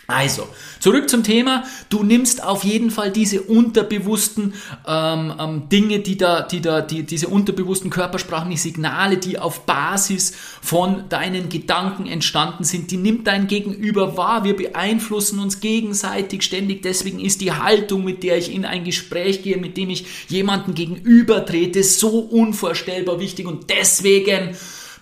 Also, 0.08 0.46
zurück 0.78 1.10
zum 1.10 1.24
Thema. 1.24 1.64
Du 1.88 2.04
nimmst 2.04 2.44
auf 2.44 2.62
jeden 2.62 2.92
Fall 2.92 3.10
diese 3.10 3.42
unterbewussten 3.42 4.54
ähm, 4.86 5.34
ähm, 5.36 5.68
Dinge, 5.68 5.98
die 5.98 6.16
da, 6.16 6.42
die 6.42 6.60
da, 6.60 6.80
die, 6.80 7.02
diese 7.02 7.26
unterbewussten 7.26 7.90
körpersprachlichen 7.90 8.56
Signale, 8.56 9.16
die 9.16 9.36
auf 9.36 9.66
Basis 9.66 10.32
von 10.62 11.08
deinen 11.08 11.48
Gedanken 11.48 12.06
entstanden 12.06 12.62
sind, 12.62 12.92
die 12.92 12.98
nimmt 12.98 13.26
dein 13.26 13.48
Gegenüber 13.48 14.16
wahr. 14.16 14.44
Wir 14.44 14.54
beeinflussen 14.54 15.40
uns 15.40 15.58
gegenseitig 15.58 16.44
ständig. 16.44 16.82
Deswegen 16.82 17.18
ist 17.18 17.40
die 17.40 17.50
Haltung, 17.50 18.04
mit 18.04 18.22
der 18.22 18.38
ich 18.38 18.54
in 18.54 18.64
ein 18.64 18.84
Gespräch 18.84 19.42
gehe, 19.42 19.56
mit 19.56 19.76
dem 19.76 19.90
ich 19.90 20.06
jemanden 20.28 20.74
gegenüber 20.74 21.44
trete, 21.44 21.82
so 21.82 22.20
unvorstellbar 22.20 23.18
wichtig. 23.18 23.48
Und 23.48 23.70
deswegen 23.70 24.56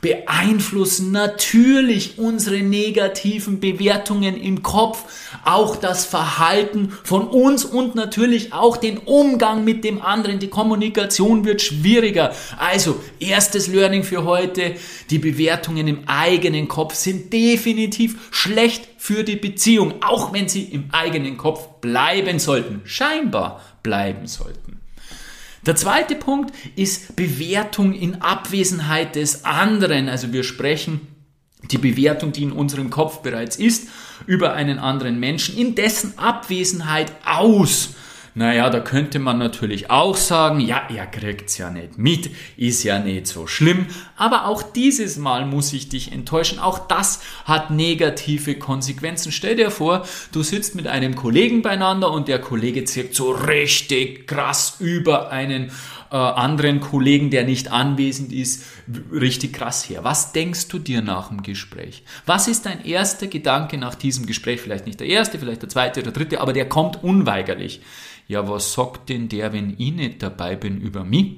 beeinflussen 0.04 1.12
natürlich 1.12 2.18
unsere 2.18 2.58
negativen 2.58 3.58
Bewertungen 3.58 4.36
im 4.36 4.62
Kopf, 4.62 5.02
auch 5.46 5.76
das 5.76 6.04
Verhalten 6.04 6.92
von 7.04 7.26
uns 7.26 7.64
und 7.64 7.94
natürlich 7.94 8.52
auch 8.52 8.76
den 8.76 8.98
Umgang 8.98 9.64
mit 9.64 9.82
dem 9.82 10.02
anderen. 10.02 10.40
Die 10.40 10.48
Kommunikation 10.48 11.46
wird 11.46 11.62
schwieriger. 11.62 12.34
Also, 12.58 13.00
erstes 13.18 13.66
Learning 13.68 14.02
für 14.02 14.24
heute, 14.24 14.74
die 15.08 15.18
Bewertungen 15.18 15.88
im 15.88 16.00
eigenen 16.04 16.68
Kopf 16.68 16.94
sind 16.94 17.32
definitiv 17.32 18.28
schlecht 18.30 18.86
für 18.98 19.24
die 19.24 19.36
Beziehung, 19.36 19.94
auch 20.02 20.34
wenn 20.34 20.50
sie 20.50 20.64
im 20.64 20.90
eigenen 20.92 21.38
Kopf 21.38 21.80
bleiben 21.80 22.38
sollten, 22.38 22.82
scheinbar 22.84 23.62
bleiben 23.82 24.26
sollten. 24.26 24.83
Der 25.66 25.76
zweite 25.76 26.14
Punkt 26.14 26.54
ist 26.76 27.16
Bewertung 27.16 27.94
in 27.94 28.20
Abwesenheit 28.20 29.16
des 29.16 29.44
anderen. 29.44 30.08
Also 30.08 30.32
wir 30.32 30.44
sprechen 30.44 31.00
die 31.70 31.78
Bewertung, 31.78 32.32
die 32.32 32.42
in 32.42 32.52
unserem 32.52 32.90
Kopf 32.90 33.22
bereits 33.22 33.56
ist, 33.56 33.88
über 34.26 34.52
einen 34.52 34.78
anderen 34.78 35.18
Menschen, 35.18 35.56
in 35.56 35.74
dessen 35.74 36.18
Abwesenheit 36.18 37.12
aus. 37.24 37.94
Naja, 38.36 38.68
da 38.68 38.80
könnte 38.80 39.20
man 39.20 39.38
natürlich 39.38 39.90
auch 39.90 40.16
sagen, 40.16 40.58
ja, 40.58 40.88
er 40.92 41.06
kriegt's 41.06 41.56
ja 41.56 41.70
nicht 41.70 41.98
mit, 41.98 42.30
ist 42.56 42.82
ja 42.82 42.98
nicht 42.98 43.28
so 43.28 43.46
schlimm. 43.46 43.86
Aber 44.16 44.46
auch 44.46 44.62
dieses 44.62 45.18
Mal 45.18 45.46
muss 45.46 45.72
ich 45.72 45.88
dich 45.88 46.10
enttäuschen. 46.10 46.58
Auch 46.58 46.80
das 46.80 47.20
hat 47.44 47.70
negative 47.70 48.56
Konsequenzen. 48.56 49.30
Stell 49.30 49.54
dir 49.54 49.70
vor, 49.70 50.04
du 50.32 50.42
sitzt 50.42 50.74
mit 50.74 50.88
einem 50.88 51.14
Kollegen 51.14 51.62
beieinander 51.62 52.10
und 52.10 52.26
der 52.26 52.40
Kollege 52.40 52.84
zirkt 52.84 53.14
so 53.14 53.30
richtig 53.30 54.26
krass 54.26 54.78
über 54.80 55.30
einen 55.30 55.70
äh, 56.10 56.16
anderen 56.16 56.80
Kollegen, 56.80 57.30
der 57.30 57.44
nicht 57.44 57.70
anwesend 57.70 58.32
ist, 58.32 58.64
richtig 59.12 59.52
krass 59.52 59.88
her. 59.88 60.02
Was 60.02 60.32
denkst 60.32 60.68
du 60.68 60.80
dir 60.80 61.02
nach 61.02 61.28
dem 61.28 61.42
Gespräch? 61.44 62.02
Was 62.26 62.48
ist 62.48 62.66
dein 62.66 62.84
erster 62.84 63.28
Gedanke 63.28 63.78
nach 63.78 63.94
diesem 63.94 64.26
Gespräch? 64.26 64.60
Vielleicht 64.60 64.86
nicht 64.86 64.98
der 64.98 65.06
erste, 65.06 65.38
vielleicht 65.38 65.62
der 65.62 65.68
zweite 65.68 66.02
oder 66.02 66.10
dritte, 66.10 66.40
aber 66.40 66.52
der 66.52 66.68
kommt 66.68 67.02
unweigerlich 67.02 67.80
ja, 68.26 68.48
was 68.48 68.72
sagt 68.72 69.08
denn 69.08 69.28
der, 69.28 69.52
wenn 69.52 69.74
ich 69.78 69.92
nicht 69.92 70.22
dabei 70.22 70.56
bin 70.56 70.80
über 70.80 71.04
mich? 71.04 71.36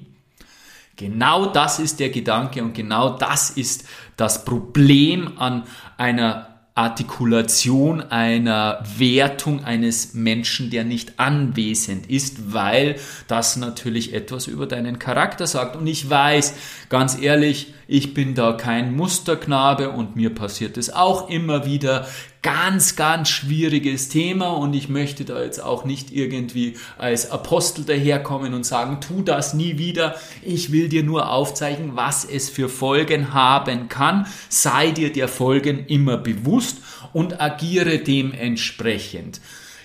Genau 0.96 1.46
das 1.46 1.78
ist 1.78 2.00
der 2.00 2.08
Gedanke 2.08 2.62
und 2.62 2.72
genau 2.72 3.18
das 3.18 3.50
ist 3.50 3.86
das 4.16 4.44
Problem 4.44 5.38
an 5.38 5.64
einer 5.98 6.56
Artikulation 6.76 8.02
einer 8.02 8.84
Wertung 8.98 9.64
eines 9.64 10.12
Menschen, 10.12 10.68
der 10.68 10.84
nicht 10.84 11.18
anwesend 11.18 12.10
ist, 12.10 12.52
weil 12.52 12.96
das 13.28 13.56
natürlich 13.56 14.12
etwas 14.12 14.46
über 14.46 14.66
deinen 14.66 14.98
Charakter 14.98 15.46
sagt. 15.46 15.76
Und 15.76 15.86
ich 15.86 16.08
weiß, 16.10 16.54
ganz 16.90 17.18
ehrlich, 17.18 17.72
ich 17.88 18.12
bin 18.12 18.34
da 18.34 18.52
kein 18.52 18.94
Musterknabe 18.94 19.88
und 19.88 20.16
mir 20.16 20.34
passiert 20.34 20.76
es 20.76 20.92
auch 20.92 21.30
immer 21.30 21.64
wieder. 21.64 22.06
Ganz, 22.46 22.94
ganz 22.94 23.28
schwieriges 23.28 24.08
Thema 24.08 24.50
und 24.50 24.72
ich 24.72 24.88
möchte 24.88 25.24
da 25.24 25.42
jetzt 25.42 25.60
auch 25.60 25.84
nicht 25.84 26.12
irgendwie 26.12 26.76
als 26.96 27.32
Apostel 27.32 27.84
daherkommen 27.84 28.54
und 28.54 28.64
sagen, 28.64 29.00
tu 29.00 29.22
das 29.22 29.52
nie 29.52 29.78
wieder. 29.78 30.14
Ich 30.42 30.70
will 30.70 30.88
dir 30.88 31.02
nur 31.02 31.32
aufzeigen, 31.32 31.96
was 31.96 32.24
es 32.24 32.48
für 32.48 32.68
Folgen 32.68 33.34
haben 33.34 33.88
kann. 33.88 34.28
Sei 34.48 34.92
dir 34.92 35.12
der 35.12 35.26
Folgen 35.26 35.86
immer 35.86 36.18
bewusst 36.18 36.76
und 37.12 37.40
agiere 37.40 37.98
dementsprechend. 37.98 39.40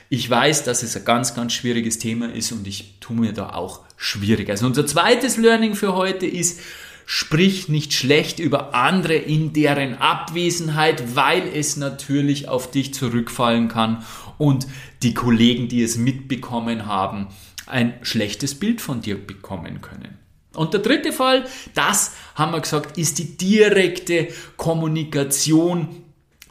Ich 0.09 0.29
weiß, 0.29 0.63
dass 0.63 0.83
es 0.83 0.95
ein 0.95 1.03
ganz, 1.03 1.33
ganz 1.33 1.53
schwieriges 1.53 1.97
Thema 1.97 2.31
ist 2.31 2.51
und 2.51 2.67
ich 2.67 2.93
tue 2.99 3.15
mir 3.15 3.33
da 3.33 3.53
auch 3.53 3.79
schwierig. 3.97 4.51
Also 4.51 4.67
unser 4.67 4.85
zweites 4.85 5.37
Learning 5.37 5.73
für 5.73 5.95
heute 5.95 6.27
ist, 6.27 6.59
Sprich 7.05 7.67
nicht 7.67 7.93
schlecht 7.93 8.39
über 8.39 8.73
andere 8.73 9.15
in 9.15 9.53
deren 9.53 9.95
Abwesenheit, 9.95 11.15
weil 11.15 11.47
es 11.47 11.77
natürlich 11.77 12.47
auf 12.47 12.71
dich 12.71 12.93
zurückfallen 12.93 13.67
kann 13.67 14.03
und 14.37 14.67
die 15.03 15.13
Kollegen, 15.13 15.67
die 15.67 15.83
es 15.83 15.97
mitbekommen 15.97 16.85
haben, 16.85 17.27
ein 17.67 17.93
schlechtes 18.01 18.55
Bild 18.55 18.81
von 18.81 19.01
dir 19.01 19.15
bekommen 19.15 19.81
können. 19.81 20.17
Und 20.53 20.73
der 20.73 20.81
dritte 20.81 21.13
Fall, 21.13 21.45
das 21.73 22.11
haben 22.35 22.51
wir 22.51 22.59
gesagt, 22.59 22.97
ist 22.97 23.19
die 23.19 23.37
direkte 23.37 24.27
Kommunikation 24.57 26.00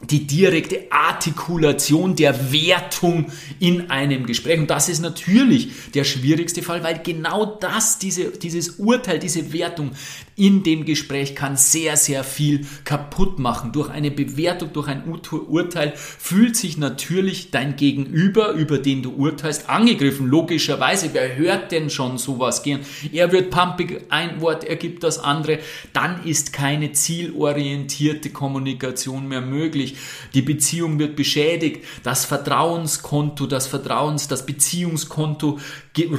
die 0.09 0.25
direkte 0.25 0.91
Artikulation 0.91 2.15
der 2.15 2.51
Wertung 2.51 3.27
in 3.59 3.89
einem 3.89 4.25
Gespräch. 4.25 4.59
Und 4.59 4.69
das 4.69 4.89
ist 4.89 4.99
natürlich 4.99 5.69
der 5.93 6.03
schwierigste 6.03 6.63
Fall, 6.63 6.83
weil 6.83 7.01
genau 7.03 7.45
das, 7.45 7.99
diese, 7.99 8.31
dieses 8.31 8.79
Urteil, 8.79 9.19
diese 9.19 9.53
Wertung 9.53 9.91
in 10.35 10.63
dem 10.63 10.85
Gespräch 10.85 11.35
kann 11.35 11.55
sehr, 11.55 11.97
sehr 11.97 12.23
viel 12.23 12.65
kaputt 12.83 13.37
machen. 13.37 13.71
Durch 13.73 13.89
eine 13.89 14.09
Bewertung, 14.09 14.73
durch 14.73 14.87
ein 14.87 15.03
Urteil 15.05 15.93
fühlt 15.95 16.55
sich 16.55 16.77
natürlich 16.77 17.51
dein 17.51 17.75
Gegenüber, 17.75 18.51
über 18.53 18.79
den 18.79 19.03
du 19.03 19.11
urteilst, 19.11 19.69
angegriffen. 19.69 20.27
Logischerweise, 20.27 21.11
wer 21.13 21.35
hört 21.35 21.71
denn 21.71 21.89
schon 21.89 22.17
sowas 22.17 22.63
gehen? 22.63 22.79
Er 23.11 23.31
wird 23.31 23.51
pumpig, 23.51 24.05
ein 24.09 24.41
Wort 24.41 24.63
ergibt 24.63 25.03
das 25.03 25.19
andere. 25.19 25.59
Dann 25.93 26.23
ist 26.23 26.53
keine 26.53 26.91
zielorientierte 26.91 28.31
Kommunikation 28.31 29.27
mehr 29.27 29.41
möglich 29.41 29.90
wirklich, 29.91 30.31
die 30.33 30.41
Beziehung 30.41 30.99
wird 30.99 31.15
beschädigt, 31.15 31.85
das 32.03 32.25
Vertrauenskonto, 32.25 33.45
das 33.47 33.67
Vertrauens, 33.67 34.27
das 34.27 34.45
Beziehungskonto 34.45 35.59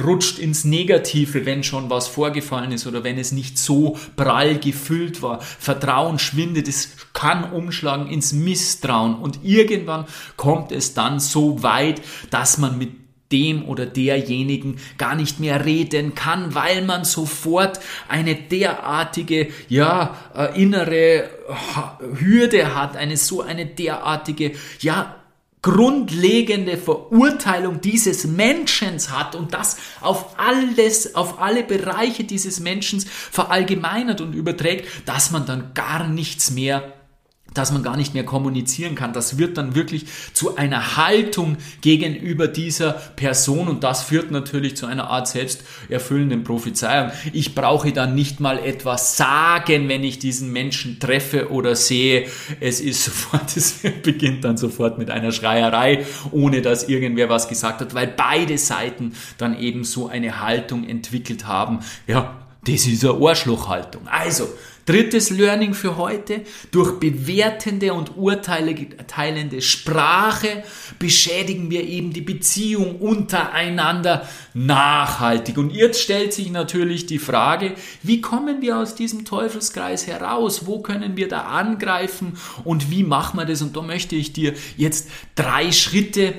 rutscht 0.05 0.39
ins 0.39 0.65
Negative, 0.65 1.45
wenn 1.45 1.63
schon 1.63 1.89
was 1.89 2.07
vorgefallen 2.07 2.71
ist 2.71 2.85
oder 2.85 3.03
wenn 3.03 3.17
es 3.17 3.31
nicht 3.31 3.57
so 3.57 3.97
prall 4.15 4.59
gefüllt 4.59 5.21
war. 5.21 5.41
Vertrauen 5.41 6.19
schwindet, 6.19 6.67
es 6.67 6.95
kann 7.13 7.51
umschlagen 7.51 8.07
ins 8.07 8.33
Misstrauen 8.33 9.15
und 9.15 9.39
irgendwann 9.43 10.05
kommt 10.37 10.71
es 10.71 10.93
dann 10.93 11.19
so 11.19 11.63
weit, 11.63 12.01
dass 12.29 12.57
man 12.57 12.77
mit 12.77 13.02
dem 13.33 13.67
oder 13.67 13.85
derjenigen 13.85 14.77
gar 14.97 15.15
nicht 15.15 15.39
mehr 15.39 15.65
reden 15.65 16.15
kann, 16.15 16.55
weil 16.55 16.83
man 16.83 17.03
sofort 17.03 17.79
eine 18.07 18.35
derartige, 18.35 19.49
ja, 19.67 20.15
äh, 20.35 20.61
innere 20.61 21.29
Hürde 22.19 22.75
hat, 22.75 22.95
eine 22.95 23.17
so 23.17 23.41
eine 23.41 23.65
derartige, 23.65 24.53
ja, 24.79 25.15
grundlegende 25.63 26.77
Verurteilung 26.77 27.81
dieses 27.81 28.25
Menschen 28.25 28.99
hat 29.09 29.33
und 29.33 29.53
das 29.53 29.77
auf 30.01 30.37
alles, 30.37 31.15
auf 31.15 31.41
alle 31.41 31.63
Bereiche 31.63 32.25
dieses 32.25 32.59
Menschen 32.59 32.99
verallgemeinert 32.99 34.19
und 34.19 34.33
überträgt, 34.33 35.07
dass 35.07 35.31
man 35.31 35.45
dann 35.45 35.73
gar 35.73 36.07
nichts 36.07 36.51
mehr 36.51 36.92
dass 37.53 37.71
man 37.71 37.83
gar 37.83 37.97
nicht 37.97 38.13
mehr 38.13 38.23
kommunizieren 38.23 38.95
kann. 38.95 39.13
Das 39.13 39.37
wird 39.37 39.57
dann 39.57 39.75
wirklich 39.75 40.05
zu 40.33 40.55
einer 40.55 40.97
Haltung 40.97 41.57
gegenüber 41.81 42.47
dieser 42.47 42.93
Person 42.93 43.67
und 43.67 43.83
das 43.83 44.03
führt 44.03 44.31
natürlich 44.31 44.75
zu 44.75 44.85
einer 44.85 45.09
Art 45.09 45.27
selbsterfüllenden 45.27 46.43
Prophezeiung. 46.43 47.11
Ich 47.31 47.55
brauche 47.55 47.91
dann 47.91 48.15
nicht 48.15 48.39
mal 48.39 48.59
etwas 48.59 49.17
sagen, 49.17 49.89
wenn 49.89 50.03
ich 50.03 50.19
diesen 50.19 50.51
Menschen 50.51 50.99
treffe 50.99 51.51
oder 51.51 51.75
sehe. 51.75 52.27
Es 52.59 52.79
ist 52.79 53.03
sofort, 53.05 53.55
es 53.55 53.79
beginnt 54.03 54.43
dann 54.43 54.57
sofort 54.57 54.97
mit 54.97 55.09
einer 55.09 55.31
Schreierei, 55.31 56.05
ohne 56.31 56.61
dass 56.61 56.87
irgendwer 56.89 57.29
was 57.29 57.47
gesagt 57.47 57.81
hat, 57.81 57.93
weil 57.93 58.07
beide 58.07 58.57
Seiten 58.57 59.13
dann 59.37 59.57
eben 59.59 59.83
so 59.83 60.07
eine 60.07 60.41
Haltung 60.41 60.87
entwickelt 60.87 61.47
haben. 61.47 61.79
Ja, 62.07 62.39
das 62.65 62.87
ist 62.87 63.03
eine 63.03 63.13
Arschlochhaltung. 63.21 64.07
Also, 64.07 64.47
Drittes 64.85 65.29
Learning 65.29 65.73
für 65.73 65.97
heute. 65.97 66.41
Durch 66.71 66.99
bewertende 66.99 67.93
und 67.93 68.17
urteilende 68.17 69.61
Sprache 69.61 70.63
beschädigen 70.99 71.69
wir 71.71 71.87
eben 71.87 72.11
die 72.11 72.21
Beziehung 72.21 72.97
untereinander 72.97 74.27
nachhaltig. 74.53 75.57
Und 75.57 75.71
jetzt 75.71 76.01
stellt 76.01 76.33
sich 76.33 76.51
natürlich 76.51 77.05
die 77.05 77.19
Frage, 77.19 77.75
wie 78.01 78.19
kommen 78.19 78.61
wir 78.61 78.77
aus 78.77 78.95
diesem 78.95 79.23
Teufelskreis 79.23 80.05
heraus? 80.07 80.65
Wo 80.65 80.81
können 80.81 81.15
wir 81.15 81.29
da 81.29 81.43
angreifen? 81.43 82.37
Und 82.63 82.91
wie 82.91 83.03
machen 83.03 83.39
wir 83.39 83.45
das? 83.45 83.61
Und 83.61 83.77
da 83.77 83.81
möchte 83.81 84.15
ich 84.15 84.33
dir 84.33 84.53
jetzt 84.75 85.09
drei 85.35 85.71
Schritte 85.71 86.33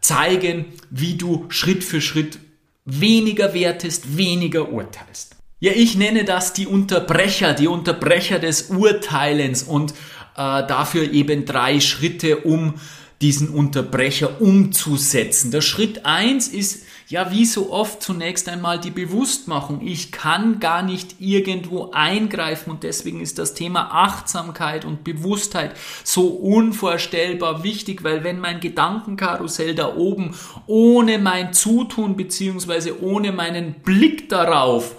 zeigen, 0.00 0.66
wie 0.90 1.14
du 1.14 1.46
Schritt 1.48 1.84
für 1.84 2.00
Schritt 2.00 2.38
weniger 2.84 3.54
wertest, 3.54 4.16
weniger 4.16 4.70
urteilst. 4.70 5.37
Ja, 5.60 5.72
ich 5.74 5.96
nenne 5.96 6.24
das 6.24 6.52
die 6.52 6.68
Unterbrecher, 6.68 7.52
die 7.52 7.66
Unterbrecher 7.66 8.38
des 8.38 8.70
Urteilens 8.70 9.64
und 9.64 9.90
äh, 9.90 9.94
dafür 10.36 11.10
eben 11.12 11.46
drei 11.46 11.80
Schritte, 11.80 12.36
um 12.38 12.74
diesen 13.20 13.48
Unterbrecher 13.48 14.40
umzusetzen. 14.40 15.50
Der 15.50 15.60
Schritt 15.60 16.06
eins 16.06 16.46
ist 16.46 16.84
ja 17.08 17.32
wie 17.32 17.44
so 17.44 17.72
oft 17.72 18.00
zunächst 18.00 18.48
einmal 18.48 18.78
die 18.78 18.92
Bewusstmachung. 18.92 19.84
Ich 19.84 20.12
kann 20.12 20.60
gar 20.60 20.84
nicht 20.84 21.16
irgendwo 21.18 21.90
eingreifen 21.90 22.70
und 22.70 22.84
deswegen 22.84 23.20
ist 23.20 23.40
das 23.40 23.54
Thema 23.54 23.90
Achtsamkeit 23.90 24.84
und 24.84 25.02
Bewusstheit 25.02 25.72
so 26.04 26.28
unvorstellbar 26.28 27.64
wichtig, 27.64 28.04
weil 28.04 28.22
wenn 28.22 28.38
mein 28.38 28.60
Gedankenkarussell 28.60 29.74
da 29.74 29.96
oben 29.96 30.36
ohne 30.68 31.18
mein 31.18 31.52
Zutun 31.52 32.16
beziehungsweise 32.16 33.02
ohne 33.02 33.32
meinen 33.32 33.74
Blick 33.82 34.28
darauf 34.28 34.94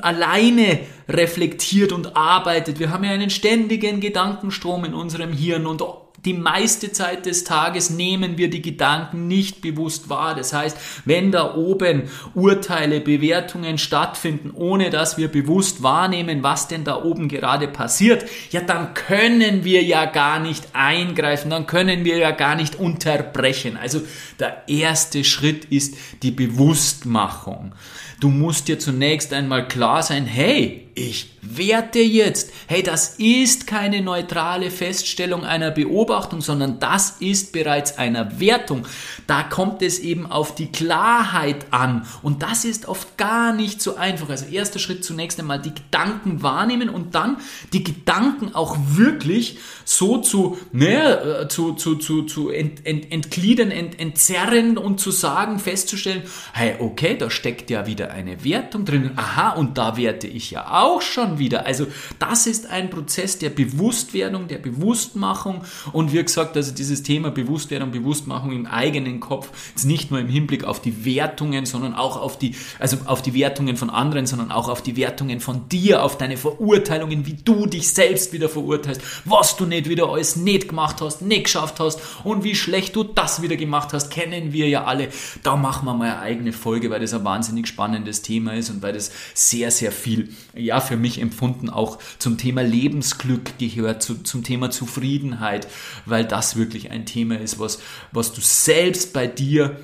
alleine 0.00 0.80
reflektiert 1.08 1.92
und 1.92 2.16
arbeitet. 2.16 2.78
Wir 2.78 2.90
haben 2.90 3.04
ja 3.04 3.10
einen 3.10 3.30
ständigen 3.30 4.00
Gedankenstrom 4.00 4.84
in 4.86 4.94
unserem 4.94 5.32
Hirn 5.32 5.66
und 5.66 5.82
die 6.24 6.34
meiste 6.34 6.90
Zeit 6.90 7.26
des 7.26 7.44
Tages 7.44 7.90
nehmen 7.90 8.38
wir 8.38 8.50
die 8.50 8.62
Gedanken 8.62 9.28
nicht 9.28 9.60
bewusst 9.60 10.08
wahr. 10.08 10.34
Das 10.34 10.52
heißt, 10.52 10.76
wenn 11.04 11.30
da 11.30 11.54
oben 11.54 12.10
Urteile, 12.34 13.00
Bewertungen 13.00 13.78
stattfinden, 13.78 14.50
ohne 14.52 14.90
dass 14.90 15.16
wir 15.16 15.28
bewusst 15.28 15.82
wahrnehmen, 15.82 16.42
was 16.42 16.66
denn 16.66 16.82
da 16.82 17.04
oben 17.04 17.28
gerade 17.28 17.68
passiert, 17.68 18.24
ja, 18.50 18.60
dann 18.60 18.94
können 18.94 19.64
wir 19.64 19.84
ja 19.84 20.06
gar 20.06 20.40
nicht 20.40 20.68
eingreifen, 20.72 21.50
dann 21.50 21.66
können 21.66 22.04
wir 22.04 22.16
ja 22.16 22.32
gar 22.32 22.56
nicht 22.56 22.74
unterbrechen. 22.76 23.76
Also 23.76 24.00
der 24.40 24.64
erste 24.66 25.22
Schritt 25.22 25.66
ist 25.66 25.94
die 26.22 26.32
Bewusstmachung. 26.32 27.74
Du 28.20 28.30
musst 28.30 28.66
dir 28.66 28.80
zunächst 28.80 29.32
einmal 29.32 29.68
klar 29.68 30.02
sein, 30.02 30.26
hey, 30.26 30.87
ich 30.98 31.30
werte 31.40 32.00
jetzt. 32.00 32.50
Hey, 32.66 32.82
das 32.82 33.14
ist 33.18 33.66
keine 33.66 34.02
neutrale 34.02 34.70
Feststellung 34.70 35.44
einer 35.44 35.70
Beobachtung, 35.70 36.40
sondern 36.40 36.80
das 36.80 37.16
ist 37.20 37.52
bereits 37.52 37.98
einer 37.98 38.40
Wertung. 38.40 38.86
Da 39.26 39.42
kommt 39.44 39.82
es 39.82 39.98
eben 40.00 40.26
auf 40.26 40.54
die 40.54 40.72
Klarheit 40.72 41.66
an. 41.70 42.06
Und 42.22 42.42
das 42.42 42.64
ist 42.64 42.86
oft 42.86 43.16
gar 43.16 43.52
nicht 43.52 43.80
so 43.80 43.96
einfach. 43.96 44.28
Also 44.28 44.46
erster 44.46 44.78
Schritt 44.78 45.04
zunächst 45.04 45.38
einmal 45.38 45.60
die 45.60 45.74
Gedanken 45.74 46.42
wahrnehmen 46.42 46.88
und 46.88 47.14
dann 47.14 47.36
die 47.72 47.84
Gedanken 47.84 48.54
auch 48.54 48.76
wirklich 48.90 49.58
so 49.84 50.18
zu, 50.18 50.58
ne, 50.72 51.46
zu, 51.48 51.74
zu, 51.74 51.96
zu, 51.96 52.22
zu 52.22 52.50
ent, 52.50 52.84
ent, 52.84 53.10
entgliedern, 53.12 53.70
ent, 53.70 53.98
entzerren 54.00 54.76
und 54.76 55.00
zu 55.00 55.10
sagen, 55.12 55.58
festzustellen, 55.60 56.22
hey, 56.52 56.74
okay, 56.80 57.16
da 57.16 57.30
steckt 57.30 57.70
ja 57.70 57.86
wieder 57.86 58.10
eine 58.10 58.44
Wertung 58.44 58.84
drin. 58.84 59.12
Aha, 59.16 59.50
und 59.50 59.78
da 59.78 59.96
werte 59.96 60.26
ich 60.26 60.50
ja 60.50 60.82
auch 60.82 60.87
schon 61.00 61.38
wieder. 61.38 61.66
Also 61.66 61.86
das 62.18 62.46
ist 62.46 62.66
ein 62.66 62.90
Prozess 62.90 63.38
der 63.38 63.50
Bewusstwerdung, 63.50 64.48
der 64.48 64.58
Bewusstmachung 64.58 65.62
und 65.92 66.12
wie 66.12 66.22
gesagt, 66.22 66.56
also 66.56 66.72
dieses 66.72 67.02
Thema 67.02 67.30
Bewusstwerdung, 67.30 67.90
Bewusstmachung 67.90 68.52
im 68.52 68.66
eigenen 68.66 69.20
Kopf, 69.20 69.50
ist 69.74 69.84
nicht 69.84 70.10
nur 70.10 70.20
im 70.20 70.28
Hinblick 70.28 70.64
auf 70.64 70.80
die 70.80 71.04
Wertungen, 71.04 71.66
sondern 71.66 71.94
auch 71.94 72.16
auf 72.20 72.38
die, 72.38 72.54
also 72.78 72.96
auf 73.06 73.22
die 73.22 73.34
Wertungen 73.34 73.76
von 73.76 73.90
anderen, 73.90 74.26
sondern 74.26 74.50
auch 74.50 74.68
auf 74.68 74.82
die 74.82 74.96
Wertungen 74.96 75.40
von 75.40 75.68
dir, 75.68 76.02
auf 76.02 76.18
deine 76.18 76.36
Verurteilungen, 76.36 77.26
wie 77.26 77.34
du 77.34 77.66
dich 77.66 77.90
selbst 77.90 78.32
wieder 78.32 78.48
verurteilst, 78.48 79.00
was 79.24 79.56
du 79.56 79.66
nicht 79.66 79.88
wieder 79.88 80.08
alles 80.08 80.36
nicht 80.36 80.68
gemacht 80.68 81.00
hast, 81.00 81.22
nicht 81.22 81.44
geschafft 81.44 81.80
hast 81.80 82.00
und 82.24 82.44
wie 82.44 82.54
schlecht 82.54 82.96
du 82.96 83.04
das 83.04 83.42
wieder 83.42 83.56
gemacht 83.56 83.92
hast, 83.92 84.10
kennen 84.10 84.52
wir 84.52 84.68
ja 84.68 84.84
alle. 84.84 85.08
Da 85.42 85.56
machen 85.56 85.86
wir 85.86 85.94
mal 85.94 86.10
eine 86.10 86.20
eigene 86.20 86.52
Folge, 86.52 86.90
weil 86.90 87.00
das 87.00 87.14
ein 87.14 87.24
wahnsinnig 87.24 87.66
spannendes 87.68 88.22
Thema 88.22 88.54
ist 88.54 88.70
und 88.70 88.82
weil 88.82 88.92
das 88.92 89.10
sehr, 89.34 89.70
sehr 89.70 89.92
viel, 89.92 90.30
ja, 90.54 90.77
für 90.80 90.96
mich 90.96 91.20
empfunden 91.20 91.70
auch 91.70 91.98
zum 92.18 92.38
Thema 92.38 92.62
Lebensglück 92.62 93.58
gehört, 93.58 94.02
zu, 94.02 94.22
zum 94.22 94.44
Thema 94.44 94.70
Zufriedenheit, 94.70 95.68
weil 96.06 96.24
das 96.24 96.56
wirklich 96.56 96.90
ein 96.90 97.06
Thema 97.06 97.38
ist, 97.38 97.58
was, 97.58 97.78
was 98.12 98.32
du 98.32 98.40
selbst 98.40 99.12
bei 99.12 99.26
dir 99.26 99.76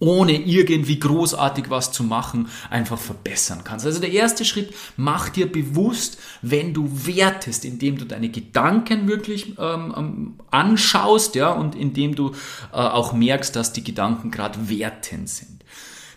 ohne 0.00 0.32
irgendwie 0.32 0.98
großartig 0.98 1.70
was 1.70 1.92
zu 1.92 2.02
machen, 2.02 2.48
einfach 2.68 2.98
verbessern 2.98 3.62
kannst. 3.64 3.86
Also 3.86 4.00
der 4.00 4.12
erste 4.12 4.44
Schritt, 4.44 4.74
mach 4.96 5.28
dir 5.28 5.50
bewusst, 5.50 6.18
wenn 6.42 6.74
du 6.74 6.90
wertest, 7.06 7.64
indem 7.64 7.98
du 7.98 8.04
deine 8.04 8.28
Gedanken 8.28 9.08
wirklich 9.08 9.54
ähm, 9.58 9.94
ähm 9.96 10.34
anschaust, 10.50 11.34
ja, 11.34 11.50
und 11.50 11.74
indem 11.74 12.14
du 12.14 12.30
äh, 12.72 12.76
auch 12.76 13.12
merkst, 13.12 13.56
dass 13.56 13.72
die 13.72 13.82
Gedanken 13.82 14.30
gerade 14.30 14.68
wertend 14.68 15.28
sind. 15.28 15.64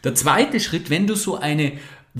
Der 0.03 0.13
zweite 0.13 0.60
Schritt, 0.60 0.89
wenn 0.89 1.08
du 1.08 1.15
so 1.15 1.38
eine 1.38 1.73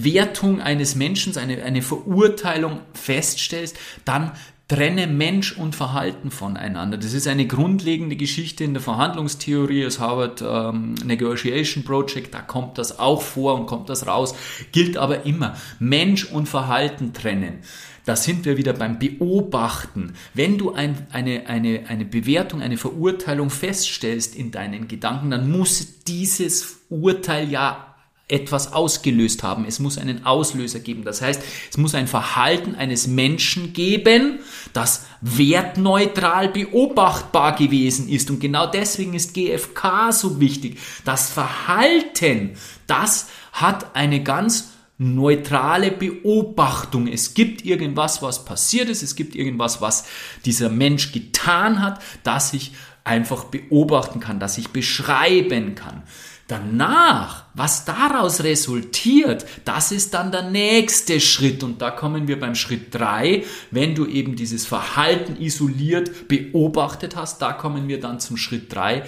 Wertung 0.04 0.62
eines 0.62 0.96
Menschen, 0.96 1.36
eine, 1.38 1.64
eine 1.64 1.82
Verurteilung 1.82 2.82
feststellst, 2.94 3.78
dann 4.06 4.32
trenne 4.68 5.08
Mensch 5.08 5.54
und 5.54 5.76
Verhalten 5.76 6.30
voneinander. 6.30 6.98
Das 6.98 7.14
ist 7.14 7.28
eine 7.28 7.48
grundlegende 7.48 8.18
Geschichte 8.18 8.64
in 8.64 8.74
der 8.74 8.84
Verhandlungstheorie, 8.84 9.84
das 9.84 10.00
Harvard 10.00 10.44
ähm, 10.46 10.96
Negotiation 11.06 11.84
Project, 11.84 12.34
da 12.34 12.42
kommt 12.42 12.78
das 12.78 13.00
auch 13.00 13.22
vor 13.22 13.56
und 13.56 13.66
kommt 13.66 13.90
das 13.90 14.08
raus, 14.08 14.36
gilt 14.74 14.98
aber 14.98 15.26
immer. 15.26 15.56
Mensch 15.80 16.26
und 16.26 16.50
Verhalten 16.50 17.14
trennen. 17.14 17.60
Da 18.04 18.16
sind 18.16 18.46
wir 18.46 18.58
wieder 18.58 18.74
beim 18.74 19.00
Beobachten. 19.00 20.14
Wenn 20.34 20.58
du 20.58 20.74
ein, 20.74 21.08
eine, 21.12 21.48
eine, 21.48 21.84
eine 21.88 22.06
Bewertung, 22.06 22.62
eine 22.62 22.78
Verurteilung 22.78 23.50
feststellst 23.50 24.36
in 24.36 24.52
deinen 24.52 24.88
Gedanken, 24.88 25.30
dann 25.30 25.50
muss 25.50 26.04
dieses 26.04 26.82
Urteil 26.90 27.50
ja 27.50 27.97
etwas 28.30 28.74
ausgelöst 28.74 29.42
haben. 29.44 29.66
Es 29.66 29.80
muss 29.80 29.98
einen 29.98 30.26
Auslöser 30.26 30.80
geben. 30.80 31.06
Das 31.06 31.22
heißt, 31.22 31.42
es 31.70 31.78
muss 31.78 31.96
ein 31.96 32.08
Verhalten 32.08 32.76
eines 32.76 33.08
Menschen 33.08 33.72
geben, 33.72 34.40
das 34.74 35.06
wertneutral 35.22 36.50
beobachtbar 36.50 37.56
gewesen 37.56 38.10
ist. 38.10 38.30
Und 38.30 38.40
genau 38.40 38.68
deswegen 38.68 39.14
ist 39.14 39.34
GFK 39.34 40.12
so 40.12 40.42
wichtig. 40.42 40.78
Das 41.06 41.30
Verhalten, 41.30 42.58
das 42.86 43.28
hat 43.54 43.96
eine 43.96 44.22
ganz 44.22 44.72
neutrale 44.98 45.92
Beobachtung. 45.92 47.08
Es 47.08 47.34
gibt 47.34 47.64
irgendwas, 47.66 48.22
was 48.22 48.44
passiert 48.46 48.90
ist, 48.90 49.04
es 49.04 49.16
gibt 49.16 49.36
irgendwas, 49.36 49.80
was 49.80 50.06
dieser 50.44 50.70
Mensch 50.70 51.14
getan 51.14 51.82
hat, 51.82 52.02
das 52.24 52.54
ich 52.54 52.74
einfach 53.04 53.46
beobachten 53.46 54.20
kann, 54.20 54.40
das 54.40 54.58
ich 54.58 54.70
beschreiben 54.70 55.76
kann. 55.76 56.04
Danach, 56.48 57.44
was 57.56 57.84
daraus 57.84 58.42
resultiert, 58.42 59.46
das 59.66 59.92
ist 59.92 60.14
dann 60.14 60.32
der 60.32 60.50
nächste 60.50 61.20
Schritt. 61.20 61.62
Und 61.62 61.82
da 61.82 61.92
kommen 61.92 62.30
wir 62.30 62.40
beim 62.40 62.56
Schritt 62.56 62.96
drei, 62.96 63.44
wenn 63.70 63.96
du 63.96 64.06
eben 64.06 64.38
dieses 64.38 64.66
Verhalten 64.66 65.36
isoliert 65.42 66.30
beobachtet 66.30 67.18
hast, 67.18 67.42
da 67.42 67.52
kommen 67.52 67.90
wir 67.90 68.00
dann 68.00 68.22
zum 68.22 68.38
Schritt 68.38 68.74
drei 68.74 69.04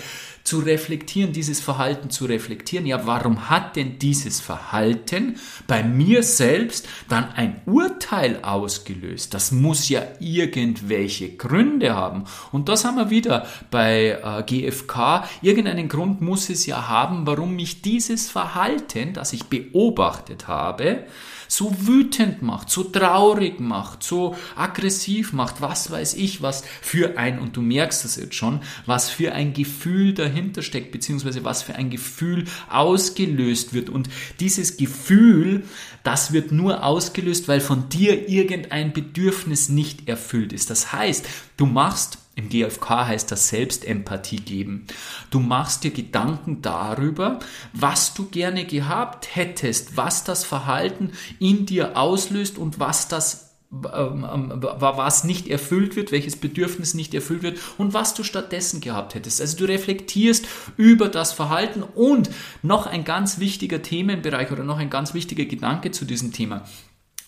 zu 0.50 0.60
reflektieren, 0.60 1.32
dieses 1.32 1.62
Verhalten 1.62 2.10
zu 2.10 2.26
reflektieren. 2.26 2.88
Ja, 2.88 3.06
warum 3.06 3.52
hat 3.52 3.76
denn 3.76 4.00
dieses 4.00 4.42
Verhalten 4.42 5.36
bei 5.68 5.84
mir 5.84 6.24
selbst 6.24 6.88
dann 7.08 7.32
ein 7.36 7.62
Urteil 7.68 8.40
ausgelöst? 8.42 9.36
Das 9.36 9.52
muss 9.52 9.90
ja 9.90 10.02
irgendwelche 10.20 11.36
Gründe 11.36 11.96
haben. 11.96 12.24
Und 12.52 12.68
das 12.68 12.84
haben 12.84 12.98
wir 12.98 13.12
wieder 13.12 13.46
bei 13.70 14.18
äh, 14.24 14.42
GFK. 14.42 15.26
Irgendeinen 15.44 15.88
Grund 15.88 16.22
muss 16.22 16.50
es 16.50 16.66
ja 16.66 16.88
haben, 16.88 17.28
warum 17.28 17.56
mich 17.56 17.84
dieses 17.84 18.32
Verhalten, 18.32 19.14
das 19.14 19.34
ich 19.34 19.44
beobachtet 19.46 20.48
habe, 20.48 21.06
so 21.50 21.88
wütend 21.88 22.44
macht, 22.44 22.70
so 22.70 22.84
traurig 22.84 23.60
macht, 23.60 24.04
so 24.04 24.36
aggressiv 24.56 25.34
macht, 25.34 25.62
was 25.62 25.90
weiß 25.90 26.14
ich, 26.14 26.42
was 26.42 26.64
für 26.82 27.18
ein, 27.18 27.40
und 27.40 27.58
du 27.58 27.62
merkst 27.62 28.06
das 28.06 28.16
jetzt 28.16 28.36
schon, 28.36 28.62
was 28.86 29.10
für 29.10 29.34
ein 29.34 29.54
Gefühl 29.54 30.14
dahinter 30.14 30.39
steckt, 30.62 30.92
beziehungsweise 30.92 31.44
was 31.44 31.62
für 31.62 31.76
ein 31.76 31.90
Gefühl 31.90 32.46
ausgelöst 32.70 33.74
wird. 33.74 33.90
Und 33.90 34.10
dieses 34.40 34.78
Gefühl, 34.78 35.64
das 36.04 36.34
wird 36.34 36.52
nur 36.52 36.84
ausgelöst, 36.84 37.48
weil 37.48 37.62
von 37.62 37.90
dir 37.90 38.30
irgendein 38.30 38.94
Bedürfnis 38.94 39.70
nicht 39.70 40.08
erfüllt 40.08 40.54
ist. 40.54 40.70
Das 40.70 40.94
heißt, 40.94 41.28
du 41.58 41.66
machst 41.66 42.20
im 42.40 42.48
GFK 42.48 43.06
heißt 43.06 43.32
das 43.34 43.50
Selbstempathie 43.50 44.38
geben. 44.38 44.88
Du 45.30 45.42
machst 45.42 45.84
dir 45.84 45.92
Gedanken 45.92 46.62
darüber, 46.62 47.40
was 47.74 48.14
du 48.14 48.30
gerne 48.30 48.64
gehabt 48.64 49.36
hättest, 49.36 49.98
was 49.98 50.24
das 50.24 50.46
Verhalten 50.46 51.12
in 51.40 51.66
dir 51.66 51.98
auslöst 51.98 52.58
und 52.58 52.80
was 52.80 53.10
das 53.10 53.49
was 53.72 55.24
nicht 55.24 55.48
erfüllt 55.48 55.96
wird, 55.96 56.12
welches 56.12 56.36
Bedürfnis 56.36 56.96
nicht 56.96 57.14
erfüllt 57.14 57.44
wird 57.44 57.60
und 57.78 57.94
was 57.94 58.16
du 58.16 58.24
stattdessen 58.24 58.82
gehabt 58.82 59.14
hättest. 59.14 59.42
Also 59.42 59.58
du 59.58 59.66
reflektierst 59.66 60.48
über 60.76 61.08
das 61.08 61.34
Verhalten 61.34 61.84
und 61.84 62.32
noch 62.64 62.88
ein 62.88 63.04
ganz 63.04 63.40
wichtiger 63.40 63.82
Themenbereich 63.82 64.52
oder 64.52 64.64
noch 64.64 64.80
ein 64.80 64.90
ganz 64.90 65.14
wichtiger 65.14 65.46
Gedanke 65.46 65.92
zu 65.92 66.06
diesem 66.06 66.34
Thema. 66.34 66.66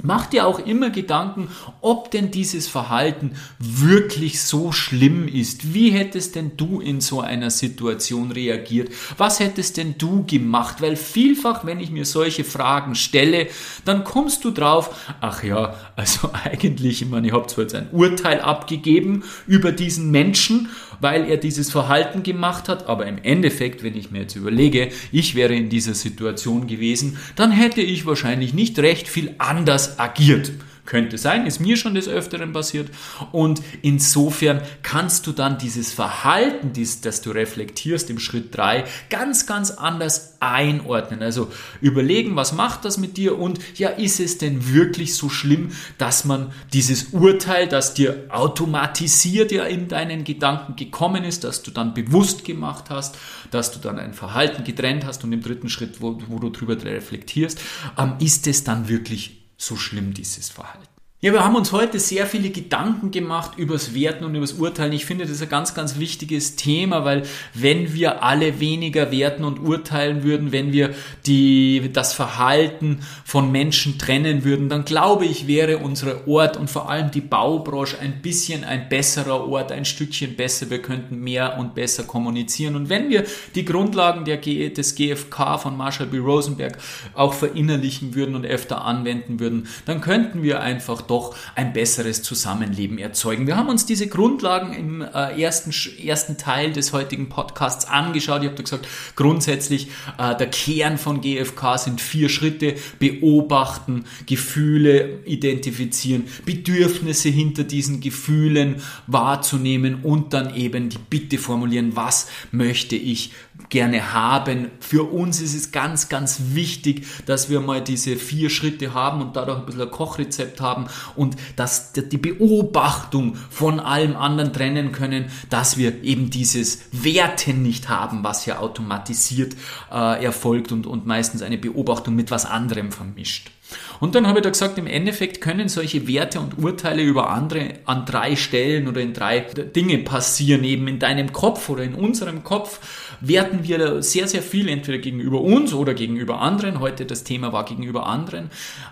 Mach 0.03 0.25
dir 0.25 0.47
auch 0.47 0.59
immer 0.59 0.89
Gedanken, 0.89 1.49
ob 1.81 2.11
denn 2.11 2.31
dieses 2.31 2.67
Verhalten 2.67 3.35
wirklich 3.59 4.41
so 4.41 4.71
schlimm 4.71 5.27
ist. 5.27 5.73
Wie 5.73 5.91
hättest 5.91 6.35
denn 6.35 6.57
du 6.57 6.79
in 6.79 7.01
so 7.01 7.21
einer 7.21 7.49
Situation 7.49 8.31
reagiert? 8.31 8.91
Was 9.17 9.39
hättest 9.39 9.77
denn 9.77 9.95
du 9.97 10.25
gemacht? 10.25 10.81
Weil 10.81 10.95
vielfach, 10.95 11.65
wenn 11.65 11.79
ich 11.79 11.91
mir 11.91 12.05
solche 12.05 12.43
Fragen 12.43 12.95
stelle, 12.95 13.47
dann 13.85 14.03
kommst 14.03 14.43
du 14.43 14.51
drauf, 14.51 15.13
ach 15.21 15.43
ja, 15.43 15.75
also 15.95 16.31
eigentlich, 16.43 17.01
ich 17.01 17.07
meine, 17.07 17.27
ich 17.27 17.33
habe 17.33 17.47
zwar 17.47 17.63
jetzt 17.63 17.75
ein 17.75 17.89
Urteil 17.91 18.41
abgegeben 18.41 19.23
über 19.47 19.71
diesen 19.71 20.11
Menschen, 20.11 20.69
weil 21.01 21.29
er 21.29 21.37
dieses 21.37 21.71
Verhalten 21.71 22.23
gemacht 22.23 22.69
hat, 22.69 22.87
aber 22.87 23.07
im 23.07 23.17
Endeffekt, 23.21 23.83
wenn 23.83 23.97
ich 23.97 24.11
mir 24.11 24.21
jetzt 24.21 24.35
überlege, 24.35 24.89
ich 25.11 25.35
wäre 25.35 25.53
in 25.53 25.69
dieser 25.69 25.95
Situation 25.95 26.67
gewesen, 26.67 27.17
dann 27.35 27.51
hätte 27.51 27.81
ich 27.81 28.05
wahrscheinlich 28.05 28.53
nicht 28.53 28.79
recht 28.79 29.07
viel 29.07 29.35
anders 29.37 29.99
agiert. 29.99 30.51
Könnte 30.91 31.17
sein, 31.17 31.47
ist 31.47 31.61
mir 31.61 31.77
schon 31.77 31.95
des 31.95 32.09
Öfteren 32.09 32.51
passiert. 32.51 32.89
Und 33.31 33.61
insofern 33.81 34.61
kannst 34.83 35.25
du 35.25 35.31
dann 35.31 35.57
dieses 35.57 35.93
Verhalten, 35.93 36.73
das 37.03 37.21
du 37.21 37.31
reflektierst 37.31 38.09
im 38.09 38.19
Schritt 38.19 38.57
3, 38.57 38.83
ganz, 39.09 39.45
ganz 39.45 39.71
anders 39.71 40.35
einordnen. 40.41 41.23
Also 41.23 41.47
überlegen, 41.79 42.35
was 42.35 42.51
macht 42.51 42.83
das 42.83 42.97
mit 42.97 43.15
dir 43.15 43.39
und 43.39 43.59
ja, 43.75 43.87
ist 43.87 44.19
es 44.19 44.37
denn 44.37 44.73
wirklich 44.73 45.15
so 45.15 45.29
schlimm, 45.29 45.71
dass 45.97 46.25
man 46.25 46.51
dieses 46.73 47.13
Urteil, 47.13 47.69
das 47.69 47.93
dir 47.93 48.25
automatisiert 48.27 49.53
ja 49.53 49.63
in 49.63 49.87
deinen 49.87 50.25
Gedanken 50.25 50.75
gekommen 50.75 51.23
ist, 51.23 51.45
dass 51.45 51.63
du 51.63 51.71
dann 51.71 51.93
bewusst 51.93 52.43
gemacht 52.43 52.89
hast, 52.89 53.17
dass 53.49 53.71
du 53.71 53.79
dann 53.79 53.97
ein 53.97 54.13
Verhalten 54.13 54.65
getrennt 54.65 55.05
hast 55.05 55.23
und 55.23 55.31
im 55.31 55.41
dritten 55.41 55.69
Schritt, 55.69 56.01
wo, 56.01 56.19
wo 56.27 56.39
du 56.39 56.49
drüber 56.49 56.75
reflektierst, 56.83 57.61
ähm, 57.97 58.15
ist 58.19 58.45
es 58.47 58.65
dann 58.65 58.89
wirklich 58.89 59.40
so 59.61 59.75
schlimm 59.75 60.13
dieses 60.13 60.49
Verhalten. 60.49 60.90
Ja, 61.23 61.33
wir 61.33 61.43
haben 61.43 61.55
uns 61.55 61.71
heute 61.71 61.99
sehr 61.99 62.25
viele 62.25 62.49
Gedanken 62.49 63.11
gemacht 63.11 63.51
übers 63.55 63.93
Werten 63.93 64.25
und 64.25 64.33
übers 64.33 64.53
Urteilen. 64.53 64.91
Ich 64.91 65.05
finde, 65.05 65.25
das 65.25 65.33
ist 65.33 65.43
ein 65.43 65.49
ganz, 65.49 65.75
ganz 65.75 65.99
wichtiges 65.99 66.55
Thema, 66.55 67.05
weil 67.05 67.21
wenn 67.53 67.93
wir 67.93 68.23
alle 68.23 68.59
weniger 68.59 69.11
werten 69.11 69.43
und 69.43 69.59
urteilen 69.59 70.23
würden, 70.23 70.51
wenn 70.51 70.71
wir 70.71 70.95
die, 71.27 71.91
das 71.93 72.15
Verhalten 72.15 73.01
von 73.23 73.51
Menschen 73.51 73.99
trennen 73.99 74.43
würden, 74.43 74.67
dann 74.67 74.83
glaube 74.83 75.25
ich, 75.25 75.45
wäre 75.45 75.77
unser 75.77 76.27
Ort 76.27 76.57
und 76.57 76.71
vor 76.71 76.89
allem 76.89 77.11
die 77.11 77.21
Baubranche 77.21 77.99
ein 77.99 78.23
bisschen 78.23 78.63
ein 78.63 78.89
besserer 78.89 79.47
Ort, 79.47 79.71
ein 79.71 79.85
Stückchen 79.85 80.35
besser. 80.35 80.71
Wir 80.71 80.81
könnten 80.81 81.19
mehr 81.19 81.59
und 81.59 81.75
besser 81.75 82.01
kommunizieren. 82.01 82.75
Und 82.75 82.89
wenn 82.89 83.11
wir 83.11 83.25
die 83.53 83.63
Grundlagen 83.63 84.25
der, 84.25 84.37
des 84.37 84.95
GFK 84.95 85.59
von 85.59 85.77
Marshall 85.77 86.07
B. 86.07 86.17
Rosenberg 86.17 86.79
auch 87.13 87.35
verinnerlichen 87.35 88.15
würden 88.15 88.33
und 88.33 88.47
öfter 88.47 88.83
anwenden 88.83 89.39
würden, 89.39 89.67
dann 89.85 90.01
könnten 90.01 90.41
wir 90.41 90.61
einfach 90.61 91.10
doch 91.11 91.35
ein 91.55 91.73
besseres 91.73 92.23
Zusammenleben 92.23 92.97
erzeugen. 92.97 93.45
Wir 93.45 93.57
haben 93.57 93.67
uns 93.67 93.85
diese 93.85 94.07
Grundlagen 94.07 94.73
im 94.73 95.01
äh, 95.01 95.41
ersten, 95.41 95.73
ersten 96.01 96.37
Teil 96.37 96.71
des 96.71 96.93
heutigen 96.93 97.27
Podcasts 97.27 97.85
angeschaut. 97.85 98.43
Ich 98.43 98.49
habe 98.49 98.63
gesagt, 98.63 98.87
grundsätzlich 99.17 99.89
äh, 100.17 100.35
der 100.37 100.49
Kern 100.49 100.97
von 100.97 101.19
GFK 101.19 101.77
sind 101.77 101.99
vier 101.99 102.29
Schritte. 102.29 102.75
Beobachten, 102.97 104.05
Gefühle 104.25 105.19
identifizieren, 105.25 106.27
Bedürfnisse 106.45 107.27
hinter 107.27 107.65
diesen 107.65 107.99
Gefühlen 107.99 108.81
wahrzunehmen 109.07 110.03
und 110.03 110.33
dann 110.33 110.55
eben 110.55 110.87
die 110.87 110.97
Bitte 111.09 111.37
formulieren, 111.37 111.95
was 111.95 112.27
möchte 112.51 112.95
ich 112.95 113.33
gerne 113.69 114.13
haben. 114.13 114.67
Für 114.79 115.11
uns 115.11 115.41
ist 115.41 115.55
es 115.55 115.71
ganz, 115.71 116.09
ganz 116.09 116.41
wichtig, 116.53 117.05
dass 117.25 117.49
wir 117.49 117.59
mal 117.59 117.81
diese 117.81 118.15
vier 118.15 118.49
Schritte 118.49 118.93
haben 118.93 119.21
und 119.21 119.35
dadurch 119.35 119.59
ein 119.59 119.65
bisschen 119.65 119.81
ein 119.81 119.91
Kochrezept 119.91 120.61
haben 120.61 120.85
und 121.15 121.35
dass 121.55 121.93
die 121.93 122.17
Beobachtung 122.17 123.35
von 123.49 123.79
allem 123.79 124.15
anderen 124.15 124.53
trennen 124.53 124.91
können, 124.91 125.25
dass 125.49 125.77
wir 125.77 126.03
eben 126.03 126.29
dieses 126.29 126.83
Werten 126.91 127.61
nicht 127.63 127.89
haben, 127.89 128.23
was 128.23 128.45
ja 128.45 128.59
automatisiert 128.59 129.55
äh, 129.91 130.23
erfolgt 130.23 130.71
und, 130.71 130.87
und 130.87 131.05
meistens 131.05 131.41
eine 131.41 131.57
Beobachtung 131.57 132.15
mit 132.15 132.31
was 132.31 132.45
anderem 132.45 132.91
vermischt. 132.91 133.51
Und 133.99 134.15
dann 134.15 134.27
habe 134.27 134.39
ich 134.39 134.43
da 134.43 134.49
gesagt, 134.49 134.77
im 134.77 134.87
Endeffekt 134.87 135.41
können 135.41 135.69
solche 135.69 136.07
Werte 136.07 136.39
und 136.39 136.57
Urteile 136.57 137.03
über 137.03 137.29
andere 137.29 137.75
an 137.85 138.05
drei 138.05 138.35
Stellen 138.35 138.87
oder 138.87 139.01
in 139.01 139.13
drei 139.13 139.39
Dinge 139.39 139.99
passieren, 139.99 140.63
eben 140.63 140.87
in 140.87 140.99
deinem 140.99 141.31
Kopf 141.31 141.69
oder 141.69 141.83
in 141.83 141.93
unserem 141.93 142.43
Kopf 142.43 142.79
werten 143.21 143.63
wir 143.63 144.01
sehr, 144.01 144.27
sehr 144.27 144.41
viel, 144.41 144.67
entweder 144.67 144.97
gegenüber 144.97 145.41
uns 145.41 145.73
oder 145.73 145.93
gegenüber 145.93 146.41
anderen. 146.41 146.79
Heute 146.79 147.05
das 147.05 147.23
Thema 147.23 147.53
war 147.53 147.65
gegenüber 147.65 148.07
anderen. 148.07 148.49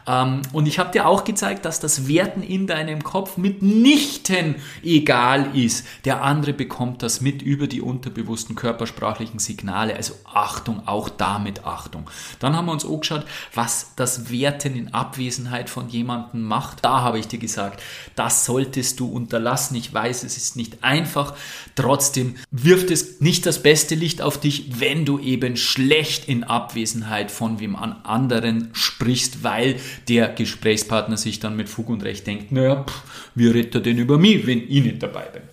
Ähm, 0.07 0.41
und 0.53 0.67
ich 0.67 0.79
habe 0.79 0.91
dir 0.91 1.07
auch 1.07 1.23
gezeigt, 1.23 1.65
dass 1.65 1.79
das 1.79 2.07
Werten 2.07 2.43
in 2.43 2.67
deinem 2.67 3.03
Kopf 3.03 3.37
mitnichten 3.37 4.55
egal 4.83 5.55
ist. 5.55 5.85
Der 6.05 6.23
andere 6.23 6.53
bekommt 6.53 7.03
das 7.03 7.21
mit 7.21 7.41
über 7.41 7.67
die 7.67 7.81
unterbewussten 7.81 8.55
körpersprachlichen 8.55 9.39
Signale. 9.39 9.95
Also 9.95 10.13
Achtung, 10.25 10.87
auch 10.87 11.09
damit 11.09 11.65
Achtung. 11.65 12.09
Dann 12.39 12.55
haben 12.55 12.67
wir 12.67 12.71
uns 12.71 12.85
auch 12.85 12.99
geschaut, 12.99 13.25
was 13.53 13.93
das 13.95 14.31
Werten 14.31 14.75
in 14.75 14.93
Abwesenheit 14.93 15.69
von 15.69 15.89
jemandem 15.89 16.43
macht. 16.43 16.85
Da 16.85 17.01
habe 17.01 17.19
ich 17.19 17.27
dir 17.27 17.39
gesagt, 17.39 17.81
das 18.15 18.45
solltest 18.45 18.99
du 18.99 19.07
unterlassen. 19.07 19.75
Ich 19.75 19.93
weiß, 19.93 20.23
es 20.23 20.37
ist 20.37 20.55
nicht 20.55 20.83
einfach. 20.83 21.33
Trotzdem 21.75 22.35
wirft 22.51 22.91
es 22.91 23.21
nicht 23.21 23.45
das 23.45 23.63
beste 23.63 23.95
Licht 23.95 24.18
auf 24.21 24.39
dich, 24.39 24.79
wenn 24.79 25.05
du 25.05 25.19
eben 25.19 25.57
schlecht 25.57 26.27
in 26.27 26.43
Abwesenheit 26.43 27.31
von 27.31 27.59
wem 27.59 27.75
an 27.75 27.95
anderen 28.03 28.69
sprichst, 28.73 29.43
weil 29.43 29.75
der 30.07 30.29
Gesprächspartner 30.29 31.17
sich 31.17 31.39
dann 31.39 31.55
mit 31.55 31.69
Fug 31.69 31.89
und 31.89 32.03
Recht 32.03 32.27
denkt, 32.27 32.51
naja, 32.51 32.83
pff, 32.83 33.03
wie 33.35 33.47
redet 33.47 33.75
er 33.75 33.81
denn 33.81 33.97
über 33.97 34.17
mich, 34.17 34.45
wenn 34.47 34.61
ich 34.61 34.83
nicht 34.83 35.03
dabei 35.03 35.25
bin? 35.25 35.43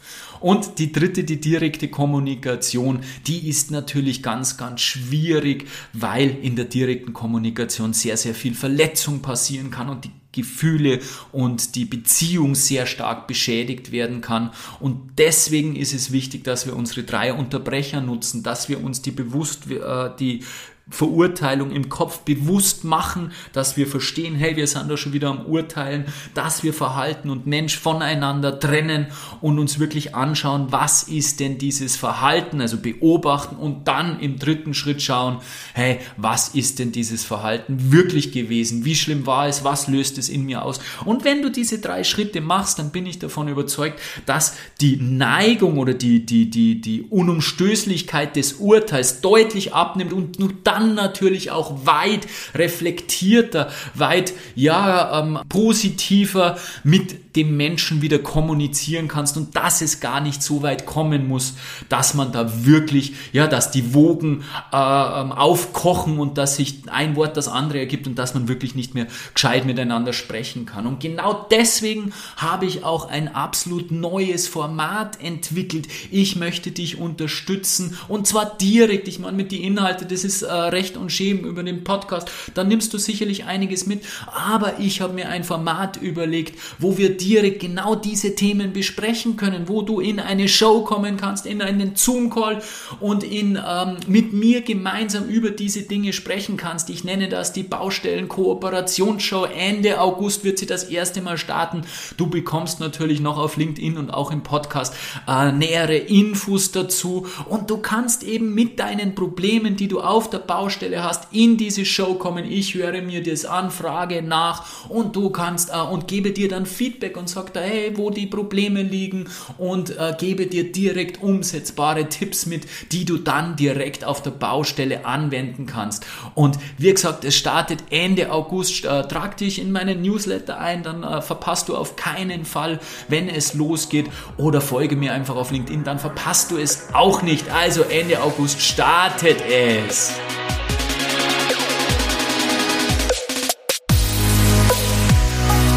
Und 0.40 0.78
die 0.78 0.92
dritte, 0.92 1.24
die 1.24 1.40
direkte 1.40 1.88
Kommunikation, 1.88 3.00
die 3.26 3.48
ist 3.48 3.70
natürlich 3.70 4.22
ganz, 4.22 4.56
ganz 4.56 4.80
schwierig, 4.80 5.66
weil 5.92 6.36
in 6.42 6.56
der 6.56 6.66
direkten 6.66 7.12
Kommunikation 7.12 7.92
sehr, 7.92 8.16
sehr 8.16 8.34
viel 8.34 8.54
Verletzung 8.54 9.20
passieren 9.20 9.70
kann 9.70 9.88
und 9.88 10.04
die 10.04 10.10
Gefühle 10.36 11.00
und 11.32 11.74
die 11.74 11.86
Beziehung 11.86 12.54
sehr 12.54 12.86
stark 12.86 13.26
beschädigt 13.26 13.90
werden 13.90 14.20
kann. 14.20 14.50
Und 14.80 15.12
deswegen 15.18 15.74
ist 15.74 15.94
es 15.94 16.12
wichtig, 16.12 16.44
dass 16.44 16.66
wir 16.66 16.76
unsere 16.76 17.04
drei 17.04 17.32
Unterbrecher 17.32 18.02
nutzen, 18.02 18.42
dass 18.42 18.68
wir 18.68 18.84
uns 18.84 19.00
die 19.00 19.12
bewusst, 19.12 19.70
äh, 19.70 20.10
die 20.18 20.44
Verurteilung 20.88 21.72
im 21.72 21.88
Kopf 21.88 22.20
bewusst 22.20 22.84
machen, 22.84 23.32
dass 23.52 23.76
wir 23.76 23.88
verstehen, 23.88 24.36
hey, 24.36 24.54
wir 24.54 24.68
sind 24.68 24.88
da 24.88 24.96
schon 24.96 25.12
wieder 25.12 25.30
am 25.30 25.44
Urteilen, 25.46 26.04
dass 26.32 26.62
wir 26.62 26.72
Verhalten 26.72 27.28
und 27.28 27.44
Mensch 27.44 27.76
voneinander 27.76 28.60
trennen 28.60 29.08
und 29.40 29.58
uns 29.58 29.80
wirklich 29.80 30.14
anschauen, 30.14 30.68
was 30.70 31.02
ist 31.02 31.40
denn 31.40 31.58
dieses 31.58 31.96
Verhalten, 31.96 32.60
also 32.60 32.76
beobachten 32.76 33.56
und 33.56 33.88
dann 33.88 34.20
im 34.20 34.38
dritten 34.38 34.74
Schritt 34.74 35.02
schauen, 35.02 35.38
hey, 35.74 35.98
was 36.16 36.50
ist 36.50 36.78
denn 36.78 36.92
dieses 36.92 37.24
Verhalten 37.24 37.90
wirklich 37.90 38.30
gewesen? 38.30 38.84
Wie 38.84 38.94
schlimm 38.94 39.26
war 39.26 39.48
es? 39.48 39.64
Was 39.64 39.88
löst 39.88 40.18
es 40.18 40.28
in 40.28 40.44
mir 40.44 40.62
aus? 40.62 40.78
Und 41.04 41.24
wenn 41.24 41.42
du 41.42 41.50
diese 41.50 41.80
drei 41.80 42.04
Schritte 42.04 42.40
machst, 42.40 42.78
dann 42.78 42.92
bin 42.92 43.06
ich 43.06 43.18
davon 43.18 43.48
überzeugt, 43.48 43.98
dass 44.24 44.54
die 44.80 44.98
Neigung 44.98 45.78
oder 45.78 45.94
die, 45.94 46.24
die, 46.24 46.48
die, 46.48 46.80
die 46.80 47.02
Unumstößlichkeit 47.02 48.36
des 48.36 48.52
Urteils 48.52 49.20
deutlich 49.20 49.74
abnimmt 49.74 50.12
und 50.12 50.40
du 50.40 50.52
dann 50.62 50.75
dann 50.76 50.94
natürlich 50.94 51.50
auch 51.50 51.86
weit 51.86 52.26
reflektierter, 52.54 53.70
weit 53.94 54.34
ja 54.54 55.20
ähm, 55.20 55.38
positiver 55.48 56.56
mit 56.84 57.36
dem 57.36 57.56
Menschen 57.56 58.02
wieder 58.02 58.18
kommunizieren 58.18 59.08
kannst 59.08 59.36
und 59.36 59.56
dass 59.56 59.82
es 59.82 60.00
gar 60.00 60.20
nicht 60.20 60.42
so 60.42 60.62
weit 60.62 60.86
kommen 60.86 61.28
muss, 61.28 61.54
dass 61.88 62.14
man 62.14 62.32
da 62.32 62.64
wirklich, 62.64 63.12
ja, 63.32 63.46
dass 63.46 63.70
die 63.70 63.94
Wogen 63.94 64.42
äh, 64.72 64.76
ähm, 64.76 65.32
aufkochen 65.32 66.18
und 66.18 66.38
dass 66.38 66.56
sich 66.56 66.82
ein 66.86 67.14
Wort 67.14 67.36
das 67.36 67.48
andere 67.48 67.78
ergibt 67.78 68.06
und 68.06 68.16
dass 68.16 68.34
man 68.34 68.48
wirklich 68.48 68.74
nicht 68.74 68.94
mehr 68.94 69.06
gescheit 69.34 69.66
miteinander 69.66 70.12
sprechen 70.12 70.64
kann. 70.64 70.86
Und 70.86 71.00
genau 71.00 71.46
deswegen 71.50 72.12
habe 72.36 72.64
ich 72.64 72.84
auch 72.84 73.08
ein 73.08 73.34
absolut 73.34 73.90
neues 73.90 74.48
Format 74.48 75.22
entwickelt. 75.22 75.88
Ich 76.10 76.36
möchte 76.36 76.70
dich 76.70 76.98
unterstützen 76.98 77.96
und 78.08 78.26
zwar 78.26 78.56
direkt. 78.56 79.08
Ich 79.08 79.18
meine, 79.18 79.36
mit 79.36 79.52
die 79.52 79.62
Inhalte, 79.62 80.06
das 80.06 80.24
ist 80.24 80.42
äh, 80.42 80.46
recht 80.72 80.96
und 80.96 81.10
schämen 81.10 81.44
über 81.44 81.62
den 81.62 81.84
Podcast, 81.84 82.30
dann 82.54 82.68
nimmst 82.68 82.92
du 82.92 82.98
sicherlich 82.98 83.44
einiges 83.44 83.86
mit. 83.86 84.04
Aber 84.26 84.78
ich 84.80 85.00
habe 85.00 85.14
mir 85.14 85.28
ein 85.28 85.44
Format 85.44 85.96
überlegt, 85.96 86.58
wo 86.78 86.98
wir 86.98 87.16
direkt 87.16 87.60
genau 87.60 87.94
diese 87.94 88.34
Themen 88.34 88.72
besprechen 88.72 89.36
können, 89.36 89.68
wo 89.68 89.82
du 89.82 90.00
in 90.00 90.20
eine 90.20 90.48
Show 90.48 90.82
kommen 90.82 91.16
kannst, 91.16 91.46
in 91.46 91.62
einen 91.62 91.96
Zoom-Call 91.96 92.62
und 93.00 93.24
in, 93.24 93.56
ähm, 93.56 93.96
mit 94.06 94.32
mir 94.32 94.62
gemeinsam 94.62 95.28
über 95.28 95.50
diese 95.50 95.82
Dinge 95.82 96.12
sprechen 96.12 96.56
kannst. 96.56 96.90
Ich 96.90 97.04
nenne 97.04 97.28
das 97.28 97.52
die 97.52 97.62
Baustellen-Kooperationsshow. 97.62 99.44
Ende 99.44 100.00
August 100.00 100.44
wird 100.44 100.58
sie 100.58 100.66
das 100.66 100.84
erste 100.84 101.22
Mal 101.22 101.38
starten. 101.38 101.82
Du 102.16 102.28
bekommst 102.28 102.80
natürlich 102.80 103.20
noch 103.20 103.38
auf 103.38 103.56
LinkedIn 103.56 103.96
und 103.96 104.10
auch 104.10 104.30
im 104.30 104.42
Podcast 104.42 104.94
äh, 105.26 105.52
nähere 105.52 105.96
Infos 105.96 106.72
dazu 106.72 107.26
und 107.48 107.70
du 107.70 107.78
kannst 107.78 108.22
eben 108.22 108.54
mit 108.54 108.78
deinen 108.78 109.14
Problemen, 109.14 109.76
die 109.76 109.88
du 109.88 110.00
auf 110.00 110.30
der 110.30 110.38
Baustelle 110.38 110.55
hast, 110.56 111.28
in 111.32 111.56
diese 111.56 111.84
Show 111.84 112.14
kommen. 112.14 112.50
Ich 112.50 112.74
höre 112.74 113.02
mir 113.02 113.22
das 113.22 113.44
an, 113.44 113.70
frage 113.70 114.22
nach 114.22 114.88
und 114.88 115.16
du 115.16 115.30
kannst 115.30 115.70
äh, 115.70 115.78
und 115.78 116.08
gebe 116.08 116.32
dir 116.32 116.48
dann 116.48 116.66
Feedback 116.66 117.16
und 117.16 117.28
sage 117.28 117.50
da, 117.52 117.60
hey, 117.60 117.92
wo 117.96 118.10
die 118.10 118.26
Probleme 118.26 118.82
liegen 118.82 119.28
und 119.58 119.90
äh, 119.90 120.14
gebe 120.18 120.46
dir 120.46 120.72
direkt 120.72 121.22
umsetzbare 121.22 122.08
Tipps 122.08 122.46
mit, 122.46 122.66
die 122.92 123.04
du 123.04 123.18
dann 123.18 123.56
direkt 123.56 124.04
auf 124.04 124.22
der 124.22 124.30
Baustelle 124.30 125.04
anwenden 125.04 125.66
kannst. 125.66 126.06
Und 126.34 126.58
wie 126.78 126.92
gesagt, 126.92 127.24
es 127.24 127.36
startet 127.36 127.80
Ende 127.90 128.30
August. 128.32 128.84
Äh, 128.84 129.06
trag 129.08 129.36
dich 129.36 129.60
in 129.60 129.72
meinen 129.72 130.02
Newsletter 130.02 130.58
ein, 130.58 130.82
dann 130.82 131.02
äh, 131.02 131.22
verpasst 131.22 131.68
du 131.68 131.76
auf 131.76 131.96
keinen 131.96 132.44
Fall, 132.44 132.80
wenn 133.08 133.28
es 133.28 133.54
losgeht 133.54 134.06
oder 134.36 134.60
folge 134.60 134.96
mir 134.96 135.12
einfach 135.12 135.36
auf 135.36 135.50
LinkedIn, 135.50 135.84
dann 135.84 135.98
verpasst 135.98 136.50
du 136.50 136.58
es 136.58 136.88
auch 136.92 137.22
nicht. 137.22 137.50
Also 137.50 137.82
Ende 137.82 138.22
August 138.22 138.60
startet 138.60 139.38
es. 139.48 140.12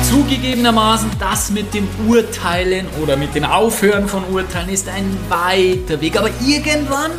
Zugegebenermaßen, 0.09 1.11
das 1.19 1.51
mit 1.51 1.71
dem 1.75 1.87
Urteilen 2.07 2.87
oder 2.99 3.15
mit 3.15 3.35
dem 3.35 3.43
Aufhören 3.43 4.07
von 4.07 4.23
Urteilen 4.25 4.69
ist 4.69 4.89
ein 4.89 5.05
weiter 5.29 6.01
Weg. 6.01 6.17
Aber 6.17 6.31
irgendwann 6.43 7.11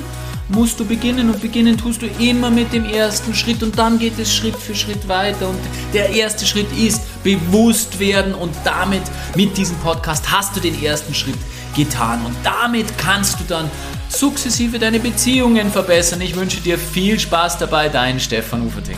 musst 0.49 0.81
du 0.81 0.85
beginnen 0.85 1.31
und 1.31 1.41
beginnen 1.41 1.79
tust 1.79 2.03
du 2.03 2.07
immer 2.19 2.51
mit 2.51 2.73
dem 2.73 2.85
ersten 2.85 3.33
Schritt 3.33 3.63
und 3.63 3.79
dann 3.79 4.01
geht 4.01 4.19
es 4.19 4.35
Schritt 4.35 4.57
für 4.57 4.75
Schritt 4.75 5.07
weiter. 5.07 5.49
Und 5.49 5.61
der 5.95 6.11
erste 6.11 6.45
Schritt 6.45 6.67
ist 6.77 7.03
bewusst 7.23 8.01
werden 8.01 8.35
und 8.35 8.57
damit, 8.65 9.03
mit 9.37 9.57
diesem 9.57 9.77
Podcast 9.77 10.29
hast 10.29 10.57
du 10.57 10.61
den 10.61 10.83
ersten 10.83 11.15
Schritt 11.15 11.39
getan. 11.77 12.27
Und 12.27 12.35
damit 12.43 12.99
kannst 12.99 13.39
du 13.39 13.45
dann 13.45 13.71
sukzessive 14.09 14.81
deine 14.81 14.99
Beziehungen 14.99 15.71
verbessern. 15.71 16.21
Ich 16.23 16.35
wünsche 16.35 16.61
dir 16.61 16.77
viel 16.77 17.21
Spaß 17.21 17.59
dabei, 17.59 17.89
dein 17.89 18.19
Stefan 18.19 18.63
Uferting. 18.63 18.97